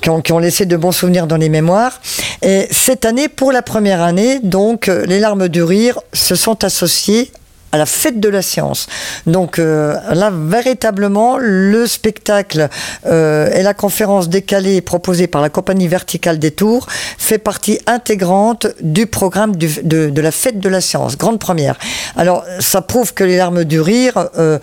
qui, 0.00 0.08
ont, 0.08 0.22
qui 0.22 0.32
ont 0.32 0.38
laissé 0.38 0.64
de 0.64 0.76
bons 0.76 0.92
souvenirs 0.92 1.26
dans 1.26 1.36
les 1.36 1.50
mémoires. 1.50 2.00
Et 2.40 2.68
cette 2.70 3.04
année, 3.04 3.28
pour 3.28 3.52
la 3.52 3.62
première 3.62 4.00
année, 4.00 4.40
donc 4.40 4.86
les 4.86 5.20
larmes 5.20 5.48
du 5.48 5.62
rire 5.62 6.00
se 6.12 6.34
sont 6.34 6.64
associées 6.64 7.30
à 7.72 7.78
la 7.78 7.86
fête 7.86 8.20
de 8.20 8.28
la 8.28 8.42
science. 8.42 8.86
Donc 9.26 9.58
euh, 9.58 9.96
là, 10.12 10.30
véritablement, 10.32 11.38
le 11.38 11.86
spectacle 11.86 12.68
euh, 13.06 13.50
et 13.50 13.62
la 13.62 13.74
conférence 13.74 14.28
décalée 14.28 14.82
proposée 14.82 15.26
par 15.26 15.40
la 15.40 15.48
compagnie 15.48 15.88
Verticale 15.88 16.38
des 16.38 16.50
Tours 16.50 16.86
fait 17.18 17.38
partie 17.38 17.80
intégrante 17.86 18.66
du 18.82 19.06
programme 19.06 19.56
de, 19.56 20.20
la 20.20 20.30
fête 20.30 20.60
de 20.60 20.68
la 20.68 20.80
science. 20.80 21.16
Grande 21.16 21.38
première. 21.38 21.78
Alors, 22.16 22.44
ça 22.60 22.82
prouve 22.82 23.14
que 23.14 23.24
les 23.24 23.38
larmes 23.38 23.64
du 23.64 23.80
rire 23.80 24.28
euh, 24.38 24.58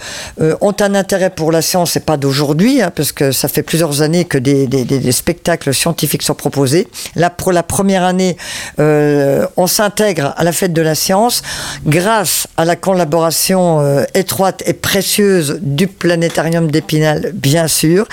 ont 0.62 0.76
un 0.80 0.94
intérêt 0.94 1.32
pour 1.32 1.52
la 1.52 1.62
science 1.62 1.96
et 1.96 2.00
pas 2.00 2.18
d'aujourd'hui, 2.18 2.82
hein, 2.82 2.92
parce 2.96 3.12
que 3.12 3.32
ça 3.32 3.48
fait 3.48 3.64
plusieurs 3.64 4.02
années 4.02 4.26
que 4.26 4.38
des, 4.38 5.12
spectacles 5.12 5.74
scientifiques 5.74 6.22
sont 6.22 6.36
proposés. 6.36 6.88
Là, 7.16 7.32
pour 7.32 7.52
la 7.52 7.64
première 7.64 8.04
année, 8.04 8.38
on 8.78 9.68
s'intègre 9.68 10.34
à 10.38 10.44
la 10.44 10.52
fête 10.52 10.74
de 10.74 10.82
la 10.82 10.94
science 10.94 11.42
grâce 11.86 12.48
à 12.58 12.66
la 12.66 12.76
collaboration 13.00 13.80
euh, 13.80 14.04
étroite 14.14 14.62
et 14.66 14.74
précieuse 14.74 15.60
du 15.62 15.88
planétarium 15.88 16.70
d'Épinal, 16.70 17.32
bien 17.34 17.70
sûr. 17.70 18.06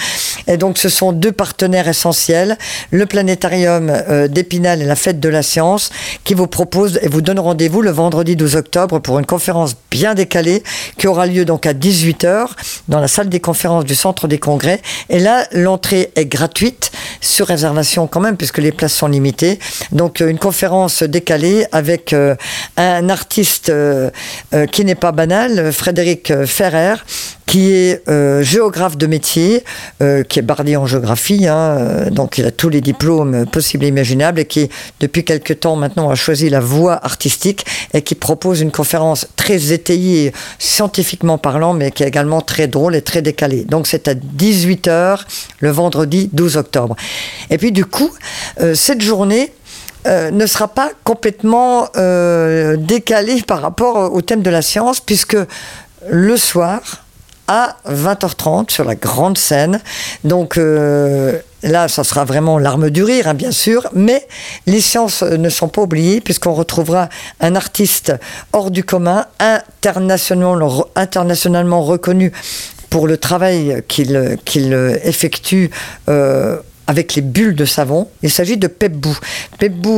Et 0.46 0.58
donc, 0.58 0.78
ce 0.78 0.88
sont 0.88 1.10
deux 1.10 1.32
partenaires 1.32 1.88
essentiels, 1.88 2.56
le 2.92 3.04
planétarium 3.04 3.90
euh, 3.90 4.28
d'Épinal 4.28 4.80
et 4.80 4.84
la 4.84 4.94
Fête 4.94 5.18
de 5.18 5.28
la 5.28 5.42
Science, 5.42 5.90
qui 6.22 6.34
vous 6.34 6.46
proposent 6.46 7.00
et 7.02 7.08
vous 7.08 7.20
donnent 7.20 7.40
rendez-vous 7.40 7.82
le 7.82 7.90
vendredi 7.90 8.36
12 8.36 8.54
octobre 8.54 9.00
pour 9.00 9.18
une 9.18 9.26
conférence 9.26 9.74
bien 9.90 10.14
décalée 10.14 10.62
qui 10.98 11.08
aura 11.08 11.26
lieu 11.26 11.44
donc 11.44 11.66
à 11.66 11.72
18h 11.74 12.46
dans 12.86 13.00
la 13.00 13.08
salle 13.08 13.28
des 13.28 13.40
conférences 13.40 13.84
du 13.84 13.96
Centre 13.96 14.28
des 14.28 14.38
Congrès. 14.38 14.80
Et 15.08 15.18
là, 15.18 15.48
l'entrée 15.50 16.12
est 16.14 16.26
gratuite, 16.26 16.92
sur 17.20 17.48
réservation 17.48 18.06
quand 18.06 18.20
même, 18.20 18.36
puisque 18.36 18.58
les 18.58 18.70
places 18.70 18.94
sont 18.94 19.08
limitées. 19.08 19.58
Donc, 19.90 20.20
euh, 20.20 20.28
une 20.28 20.38
conférence 20.38 21.02
décalée 21.02 21.66
avec 21.72 22.14
un 22.76 23.08
artiste 23.08 23.72
qui 24.76 24.84
n'est 24.84 24.94
pas 24.94 25.10
banal, 25.10 25.72
Frédéric 25.72 26.44
Ferrer, 26.44 26.96
qui 27.46 27.72
est 27.72 28.06
euh, 28.10 28.42
géographe 28.42 28.98
de 28.98 29.06
métier, 29.06 29.64
euh, 30.02 30.22
qui 30.22 30.38
est 30.38 30.42
bardé 30.42 30.76
en 30.76 30.84
géographie, 30.84 31.46
hein, 31.46 31.78
euh, 31.78 32.10
donc 32.10 32.36
il 32.36 32.44
a 32.44 32.50
tous 32.50 32.68
les 32.68 32.82
diplômes 32.82 33.46
possibles 33.46 33.86
et 33.86 33.88
imaginables, 33.88 34.38
et 34.38 34.44
qui, 34.44 34.68
depuis 35.00 35.24
quelque 35.24 35.54
temps 35.54 35.76
maintenant, 35.76 36.10
a 36.10 36.14
choisi 36.14 36.50
la 36.50 36.60
voie 36.60 37.02
artistique 37.02 37.64
et 37.94 38.02
qui 38.02 38.14
propose 38.14 38.60
une 38.60 38.70
conférence 38.70 39.26
très 39.36 39.72
étayée, 39.72 40.34
scientifiquement 40.58 41.38
parlant, 41.38 41.72
mais 41.72 41.90
qui 41.90 42.02
est 42.02 42.08
également 42.08 42.42
très 42.42 42.68
drôle 42.68 42.94
et 42.94 43.00
très 43.00 43.22
décalée. 43.22 43.64
Donc 43.64 43.86
c'est 43.86 44.08
à 44.08 44.14
18h 44.14 45.20
le 45.60 45.70
vendredi 45.70 46.28
12 46.34 46.58
octobre. 46.58 46.96
Et 47.48 47.56
puis 47.56 47.72
du 47.72 47.86
coup, 47.86 48.10
cette 48.74 49.00
journée, 49.00 49.52
euh, 50.06 50.30
ne 50.30 50.46
sera 50.46 50.68
pas 50.68 50.90
complètement 51.02 51.88
euh, 51.96 52.76
décalé 52.76 53.42
par 53.42 53.60
rapport 53.60 54.12
au 54.12 54.22
thème 54.22 54.42
de 54.42 54.50
la 54.50 54.62
science, 54.62 55.00
puisque 55.00 55.36
le 56.08 56.36
soir, 56.36 56.80
à 57.48 57.76
20h30 57.88 58.70
sur 58.70 58.84
la 58.84 58.94
grande 58.94 59.38
scène. 59.38 59.80
Donc 60.24 60.58
euh, 60.58 61.38
là, 61.62 61.88
ça 61.88 62.04
sera 62.04 62.24
vraiment 62.24 62.58
l'arme 62.58 62.90
du 62.90 63.02
rire, 63.02 63.28
hein, 63.28 63.34
bien 63.34 63.50
sûr, 63.50 63.88
mais 63.92 64.26
les 64.66 64.80
sciences 64.80 65.22
ne 65.22 65.48
sont 65.48 65.68
pas 65.68 65.82
oubliées 65.82 66.20
puisqu'on 66.20 66.54
retrouvera 66.54 67.08
un 67.40 67.54
artiste 67.56 68.12
hors 68.52 68.70
du 68.70 68.84
commun, 68.84 69.26
internationalement, 69.40 70.86
internationalement 70.94 71.82
reconnu 71.82 72.32
pour 72.90 73.06
le 73.06 73.16
travail 73.16 73.82
qu'il 73.88 74.16
effectue 75.04 75.70
avec 76.86 77.14
les 77.14 77.22
bulles 77.22 77.54
de 77.54 77.64
savon. 77.64 78.08
Il 78.22 78.30
s'agit 78.30 78.56
de 78.56 78.66
Pep 78.66 78.92
Bou. 78.92 79.16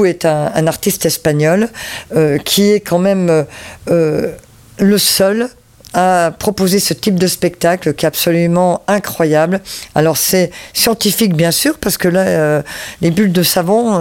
Est 0.05 0.24
un, 0.24 0.66
artiste 0.66 1.07
espagnol 1.07 1.68
euh, 2.14 2.38
qui 2.38 2.70
est 2.70 2.81
quand 2.81 2.98
même 2.98 3.44
euh, 3.90 4.33
le 4.79 4.98
seul 4.98 5.48
à 5.94 6.33
proposer 6.38 6.81
ce 6.81 6.92
type 6.92 7.18
de 7.18 7.27
spectacle 7.27 7.94
qui 7.94 8.05
est 8.05 8.09
absolument 8.09 8.83
incroyable. 8.87 9.61
Alors 9.94 10.16
c'est 10.16 10.51
scientifique 10.74 11.35
bien 11.35 11.51
sûr 11.51 11.79
parce 11.79 11.96
que 11.96 12.09
là 12.09 12.20
euh, 12.20 12.62
les 13.01 13.11
bulles 13.11 13.33
de 13.33 13.42
savon 13.42 13.98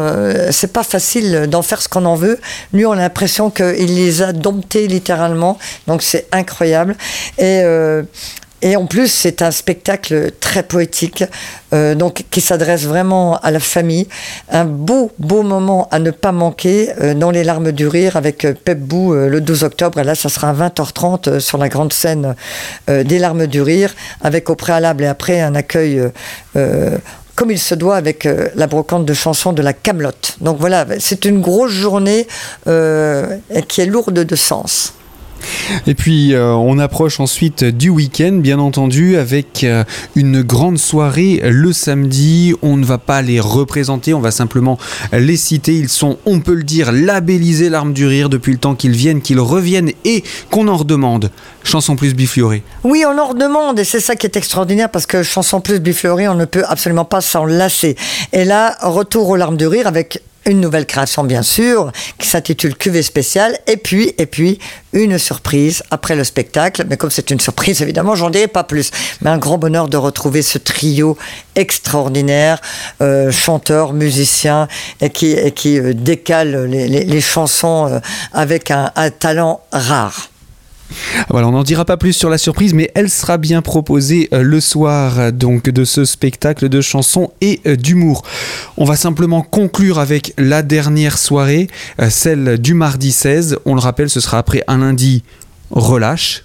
c'est 0.52 0.74
pas 0.74 0.84
facile 0.84 1.48
d'en 1.50 1.62
faire 1.62 1.82
ce 1.82 1.88
qu'on 1.88 2.06
en 2.06 2.16
veut. 2.16 2.40
Lui 2.74 2.86
on 2.86 2.92
a 2.92 2.98
l'impression 2.98 3.50
qu'il 3.50 3.96
les 3.96 4.22
a 4.22 4.34
domptées 4.34 4.88
littéralement 4.88 5.58
donc 5.88 6.04
c'est 6.04 6.28
incroyable 6.34 6.96
et 7.38 7.64
et 8.62 8.76
en 8.76 8.88
plus, 8.88 9.08
c'est 9.08 9.44
un 9.44 9.52
spectacle 9.52 10.32
très 10.40 10.64
poétique, 10.64 11.24
euh, 11.74 11.94
donc 11.94 12.26
qui 12.32 12.42
s'adresse 12.42 12.86
vraiment 12.86 13.38
à 13.38 13.52
la 13.52 13.60
famille. 13.60 14.08
Un 14.52 14.66
beau, 14.66 15.12
beau 15.20 15.44
moment 15.44 15.88
à 15.92 16.00
ne 16.00 16.10
pas 16.10 16.32
manquer 16.32 16.90
euh, 17.02 17.14
dans 17.14 17.30
les 17.30 17.44
larmes 17.44 17.72
du 17.72 17.88
rire 17.88 18.16
avec 18.16 18.46
euh, 18.46 18.54
Pep 18.54 18.80
Bou 18.80 19.14
le 19.14 19.42
12 19.42 19.64
octobre. 19.64 20.00
Et 20.00 20.04
là, 20.04 20.16
ça 20.16 20.30
sera 20.30 20.50
à 20.50 20.54
20h30 20.54 21.40
sur 21.40 21.60
la 21.60 21.70
grande 21.70 21.94
scène 21.94 22.36
des 22.88 23.20
larmes 23.20 23.48
du 23.48 23.62
rire, 23.62 23.94
avec 24.22 24.50
au 24.50 24.56
préalable 24.56 25.04
et 25.04 25.08
après 25.08 25.40
un 25.42 25.56
accueil 25.56 26.02
comme 27.36 27.52
il 27.52 27.60
se 27.60 27.76
doit 27.76 27.96
avec 27.96 28.28
la 28.56 28.68
brocante 28.68 29.06
de 29.06 29.14
chansons 29.14 29.54
de 29.54 29.62
la 29.62 29.74
Camelote. 29.74 30.38
Donc 30.42 30.58
voilà, 30.60 30.86
c'est 31.00 31.26
une 31.26 31.42
grosse 31.42 31.72
journée 31.72 32.28
qui 32.66 33.82
est 33.82 33.86
lourde 33.86 34.20
de 34.20 34.36
sens. 34.36 34.94
Et 35.86 35.96
puis 35.96 36.34
euh, 36.34 36.54
on 36.54 36.80
approche 36.80 37.20
ensuite 37.20 37.64
du 37.64 37.90
week-end, 37.90 38.34
bien 38.34 38.60
entendu, 38.60 39.18
avec 39.18 39.64
euh, 39.64 39.84
une 40.16 40.42
grande 40.42 40.78
soirée 40.78 41.42
le 41.44 41.74
samedi. 41.74 42.54
On 42.62 42.78
ne 42.78 42.86
va 42.86 42.98
pas 42.98 43.22
les 43.22 43.40
représenter, 43.40 44.14
on 44.14 44.20
va 44.20 44.32
simplement 44.32 44.78
les 45.12 45.38
citer. 45.38 45.74
Ils 45.74 45.90
sont, 45.90 46.18
on 46.26 46.40
peut 46.40 46.54
le 46.54 46.64
dire, 46.64 46.92
labellisés 46.92 47.70
l'arme 47.70 47.94
du 47.94 48.06
rire 48.06 48.30
depuis 48.30 48.52
le 48.52 48.60
temps 48.60 48.76
qu'ils 48.76 48.96
viennent, 48.96 49.22
qu'ils 49.22 49.40
reviennent 49.40 49.92
et 50.06 50.24
qu'on 50.52 50.68
en 50.68 50.78
redemande. 50.78 51.32
Chanson 51.64 51.96
plus 51.96 52.14
biflorée. 52.14 52.64
Oui, 52.84 53.04
on 53.06 53.18
en 53.18 53.28
redemande 53.28 53.80
et 53.80 53.84
c'est 53.84 54.00
ça 54.00 54.16
qui 54.16 54.26
est 54.26 54.38
extraordinaire 54.38 54.90
parce 54.90 55.06
que 55.06 55.24
chanson 55.24 55.62
plus 55.62 55.80
biflorée, 55.80 56.28
on 56.28 56.36
ne 56.36 56.46
peut 56.46 56.64
absolument 56.68 57.06
pas 57.06 57.22
s'en 57.22 57.46
lasser. 57.46 57.96
Et 58.34 58.46
là, 58.46 58.78
retour 58.82 59.30
aux 59.30 59.36
larmes 59.36 59.58
du 59.58 59.68
rire 59.68 59.88
avec 59.88 60.22
une 60.48 60.62
nouvelle 60.62 60.86
création 60.86 61.24
bien 61.24 61.44
sûr, 61.44 61.92
qui 62.18 62.28
s'intitule 62.28 62.76
Cuvée 62.76 63.04
spéciale, 63.04 63.60
et 63.68 63.78
puis, 63.78 64.14
et 64.18 64.26
puis, 64.26 64.60
une 64.94 65.18
surprise 65.20 65.84
après 65.92 66.16
le 66.16 66.24
spectacle. 66.24 66.86
Mais 66.90 66.98
comme 66.98 67.12
c'est 67.12 67.30
une 67.30 67.40
surprise, 67.40 67.82
évidemment, 67.82 68.16
j'en 68.16 68.30
dirai 68.30 68.48
pas 68.48 68.64
plus. 68.64 68.92
Mais 69.22 69.30
un 69.30 69.38
grand 69.38 69.58
bonheur 69.58 69.90
de 69.90 69.98
retrouver 69.98 70.42
ce 70.42 70.58
trio 70.58 71.18
extraordinaire, 71.56 72.62
euh, 73.02 73.32
chanteur, 73.32 73.94
musicien, 73.94 74.68
et 75.02 75.10
qui, 75.10 75.32
et 75.32 75.54
euh, 75.68 75.94
décale 75.94 76.66
les, 76.66 77.22
chansons 77.22 77.88
euh, 77.88 78.00
avec 78.34 78.72
un 78.72 78.92
talent 79.20 79.62
rare. 79.72 80.30
Voilà, 81.30 81.48
on 81.48 81.52
n'en 81.52 81.64
dira 81.64 81.86
pas 81.86 81.98
plus 81.98 82.14
sur 82.14 82.30
la 82.30 82.38
surprise, 82.38 82.74
mais 82.74 82.92
elle 82.96 83.10
sera 83.10 83.38
bien 83.38 83.62
proposée 83.62 84.30
euh, 84.34 84.42
le 84.42 84.60
soir 84.60 85.32
donc 85.32 85.70
de 85.70 85.84
ce 85.84 86.06
spectacle 86.06 86.70
de 86.70 86.82
chansons 86.82 87.32
et 87.42 87.62
euh, 87.66 87.76
d'humour. 87.76 88.24
On 88.78 88.86
va 88.86 88.96
simplement 88.96 89.42
conclure 89.42 90.00
avec 90.00 90.34
la 90.38 90.64
dernière 90.64 91.18
soirée, 91.18 91.68
euh, 92.02 92.10
celle 92.10 92.58
du 92.58 92.74
mardi 92.74 93.12
16. 93.12 93.60
On 93.66 93.76
le 93.76 93.82
rappelle, 93.82 94.10
ce 94.10 94.20
sera 94.20 94.38
après 94.38 94.64
un 94.68 94.80
lundi 94.80 95.24
relâche 95.72 96.44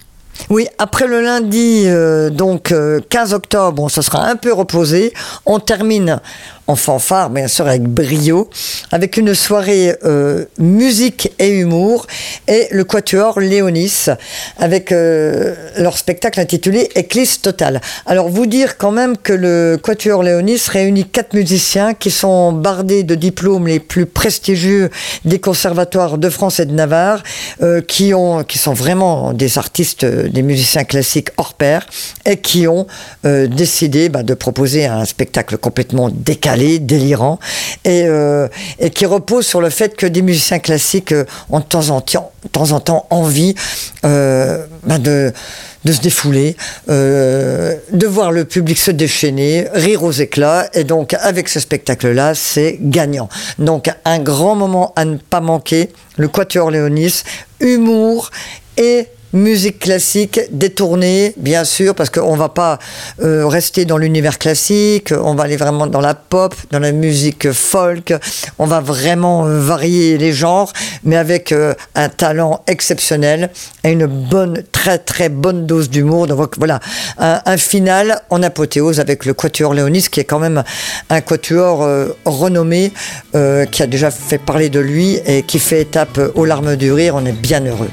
Oui, 0.51 0.67
après 0.79 1.07
le 1.07 1.21
lundi, 1.23 1.85
euh, 1.87 2.31
donc 2.31 2.75
15 3.09 3.33
octobre, 3.35 3.73
bon, 3.73 3.89
ça 3.89 4.03
sera 4.03 4.27
un 4.27 4.37
peu 4.37 4.53
reposé. 4.53 5.13
On 5.47 5.59
termine 5.59 6.21
en 6.69 6.77
fanfare, 6.77 7.31
bien 7.31 7.49
sûr, 7.49 7.67
avec 7.67 7.83
brio, 7.83 8.49
avec 8.93 9.17
une 9.17 9.35
soirée 9.35 9.95
euh, 10.05 10.45
musique 10.59 11.33
et 11.39 11.51
humour, 11.51 12.07
et 12.47 12.69
le 12.71 12.85
quatuor 12.85 13.41
Léonis, 13.41 14.07
avec 14.59 14.93
euh, 14.93 15.55
leur 15.77 15.99
spectacle 15.99 16.39
intitulé 16.39 16.89
Éclipse 16.95 17.43
totale. 17.43 17.81
Alors, 18.07 18.29
vous 18.29 18.47
dire 18.47 18.79
quand 18.79 18.93
même 18.93 19.17
que 19.17 19.33
le 19.33 19.79
quatuor 19.83 20.23
Léonis 20.23 20.63
réunit 20.69 21.05
quatre 21.05 21.35
musiciens 21.35 21.95
qui 21.95 22.11
sont 22.11 22.53
bardés 22.53 23.03
de 23.03 23.15
diplômes 23.17 23.67
les 23.67 23.81
plus 23.81 24.07
prestigieux 24.07 24.91
des 25.25 25.41
conservatoires 25.41 26.17
de 26.17 26.31
France 26.31 26.61
et 26.61 26.67
de 26.67 26.73
Navarre, 26.73 27.23
euh, 27.63 27.81
qui, 27.81 28.15
ont, 28.15 28.45
qui 28.45 28.59
sont 28.59 28.75
vraiment 28.75 29.33
des 29.33 29.59
artistes, 29.59 30.05
des 30.33 30.43
musiciens 30.43 30.85
classiques 30.85 31.29
hors 31.37 31.55
pair, 31.55 31.87
et 32.25 32.37
qui 32.39 32.67
ont 32.67 32.87
décidé 33.25 34.09
bah, 34.09 34.23
de 34.23 34.35
proposer 34.35 34.87
un 34.87 35.05
spectacle 35.05 35.59
complètement 35.59 36.11
décalé 36.11 36.79
délirant, 36.79 37.39
et, 37.85 38.05
euh, 38.07 38.49
et, 38.79 38.91
qui 38.91 39.07
repose 39.07 39.47
sur 39.47 39.61
le 39.61 39.71
fait 39.71 39.97
que 39.97 40.07
des 40.07 40.23
musiciens 40.23 40.59
classiques 40.59 41.13
euh, 41.13 41.25
ont 41.51 41.61
de 41.61 41.65
temps 41.65 41.91
en 41.91 42.81
temps, 42.81 43.07
envie 43.11 43.55
euh, 44.05 44.65
de 44.87 45.33
de 45.85 45.93
se 45.93 46.01
défouler, 46.01 46.57
de 46.87 48.07
voir 48.07 48.31
le 48.31 48.45
public 48.45 48.79
se 48.79 48.93
déchaîner, 48.93 49.67
rire 49.75 50.05
aux 50.05 50.13
éclats. 50.13 50.69
Et 50.75 50.85
donc, 50.85 51.13
avec 51.15 51.49
ce 51.49 51.59
spectacle-là, 51.59 52.37
c'est 52.37 52.79
gagnant. 52.81 53.29
Donc, 53.59 53.91
un 54.05 54.21
grand 54.21 54.55
moment 54.55 54.93
à 54.95 55.05
ne 55.05 55.17
pas 55.17 55.41
manquer, 55.41 55.91
le 56.19 56.29
Quatuor 56.29 56.71
Léonis, 56.71 57.25
humour 57.59 58.31
et 58.77 59.09
musique 59.33 59.79
classique 59.79 60.41
détournée, 60.51 61.33
bien 61.37 61.65
sûr, 61.65 61.95
parce 61.95 62.11
qu'on 62.11 62.37
va 62.37 62.49
pas 62.49 62.79
euh, 63.23 63.47
rester 63.47 63.85
dans 63.85 63.97
l'univers 63.97 64.39
classique, 64.39 65.13
on 65.13 65.35
va 65.35 65.45
aller 65.45 65.57
vraiment 65.57 65.87
dans 65.87 66.01
la 66.01 66.15
pop, 66.15 66.55
dans 66.71 66.79
la 66.79 66.93
musique 66.93 67.51
folk, 67.53 68.15
on 68.59 68.67
va 68.67 68.81
vraiment 68.81 69.47
euh, 69.47 69.61
varier 69.61 70.19
les 70.19 70.33
genres, 70.33 70.73
mais 71.05 71.17
avec 71.17 71.53
euh, 71.53 71.75
un 71.95 72.09
talent 72.09 72.63
exceptionnel 72.67 73.51
et 73.85 73.93
une 73.93 74.07
bonne, 74.07 74.63
très 74.71 74.99
très 74.99 75.29
bonne 75.29 75.67
dose 75.67 75.89
d'humour. 75.89 76.27
Donc 76.27 76.59
voilà, 76.59 76.81
un, 77.19 77.57
final 77.57 78.21
en 78.31 78.43
apothéose 78.43 79.01
avec 79.01 79.25
le 79.25 79.35
Quatuor 79.35 79.75
Léonis, 79.75 80.07
qui 80.11 80.21
est 80.21 80.25
quand 80.25 80.39
même 80.39 80.63
un 81.11 81.21
quatuor 81.21 81.87
renommé, 82.25 82.93
qui 83.33 83.83
a 83.83 83.87
déjà 83.87 84.11
fait 84.11 84.39
parler 84.39 84.69
de 84.69 84.81
lui 84.81 85.19
et 85.27 85.43
qui 85.43 85.59
fait 85.59 85.83
étape 85.83 86.21
aux 86.35 86.45
larmes 86.45 86.77
du 86.77 86.93
rire. 86.93 87.15
On 87.17 87.25
est 87.27 87.33
bien 87.33 87.65
heureux. 87.65 87.91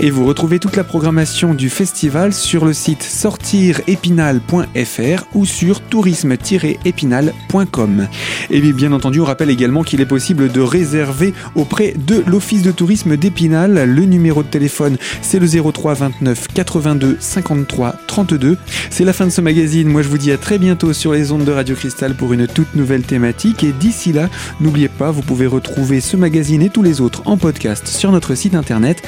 Et 0.00 0.10
vous 0.10 0.26
retrouvez 0.26 0.58
toute 0.58 0.74
la 0.76 0.82
programmation 0.82 1.54
du 1.54 1.70
festival 1.70 2.32
sur 2.32 2.64
le 2.64 2.72
site 2.72 3.02
sortirépinal.fr 3.02 5.24
ou 5.34 5.46
sur 5.46 5.80
tourisme-épinal.com. 5.80 8.08
Et 8.50 8.72
bien 8.72 8.90
entendu, 8.92 9.20
on 9.20 9.24
rappelle 9.24 9.50
également 9.50 9.84
qu'il 9.84 10.00
est 10.00 10.06
possible 10.06 10.50
de 10.50 10.60
réserver 10.60 11.32
auprès 11.54 11.94
de 11.96 12.24
l'Office 12.26 12.62
de 12.62 12.72
tourisme 12.72 13.16
d'Épinal. 13.16 13.84
Le 13.84 14.04
numéro 14.04 14.42
de 14.42 14.48
téléphone, 14.48 14.96
c'est 15.22 15.38
le 15.38 15.46
03 15.46 15.94
29 15.94 16.48
82 16.52 17.16
53 17.20 17.94
32. 18.06 18.58
C'est 18.90 19.04
la 19.04 19.12
fin 19.12 19.26
de 19.26 19.30
ce 19.30 19.40
magazine. 19.40 19.88
Moi, 19.88 20.02
je 20.02 20.08
vous 20.08 20.18
dis 20.18 20.32
à 20.32 20.38
très 20.38 20.58
bientôt 20.58 20.92
sur 20.92 21.12
les 21.12 21.30
ondes 21.30 21.44
de 21.44 21.52
Radio 21.52 21.76
Cristal 21.76 22.14
pour 22.14 22.32
une 22.32 22.48
toute 22.48 22.74
nouvelle 22.74 23.02
thématique. 23.02 23.62
Et 23.62 23.70
d'ici 23.72 24.12
là, 24.12 24.28
n'oubliez 24.60 24.88
pas, 24.88 25.12
vous 25.12 25.22
pouvez 25.22 25.46
retrouver 25.46 26.00
ce 26.00 26.16
magazine 26.16 26.62
et 26.62 26.70
tous 26.70 26.82
les 26.82 27.00
autres 27.00 27.22
en 27.26 27.36
podcast 27.36 27.86
sur 27.86 28.10
notre 28.10 28.34
site 28.34 28.56
internet 28.56 29.00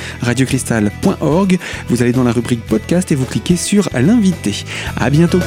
Vous 1.89 2.03
allez 2.03 2.13
dans 2.13 2.25
la 2.25 2.33
rubrique 2.33 2.65
podcast 2.65 3.13
et 3.13 3.15
vous 3.15 3.25
cliquez 3.25 3.57
sur 3.57 3.89
l'invité. 3.95 4.65
À 4.97 5.11
bientôt. 5.11 5.41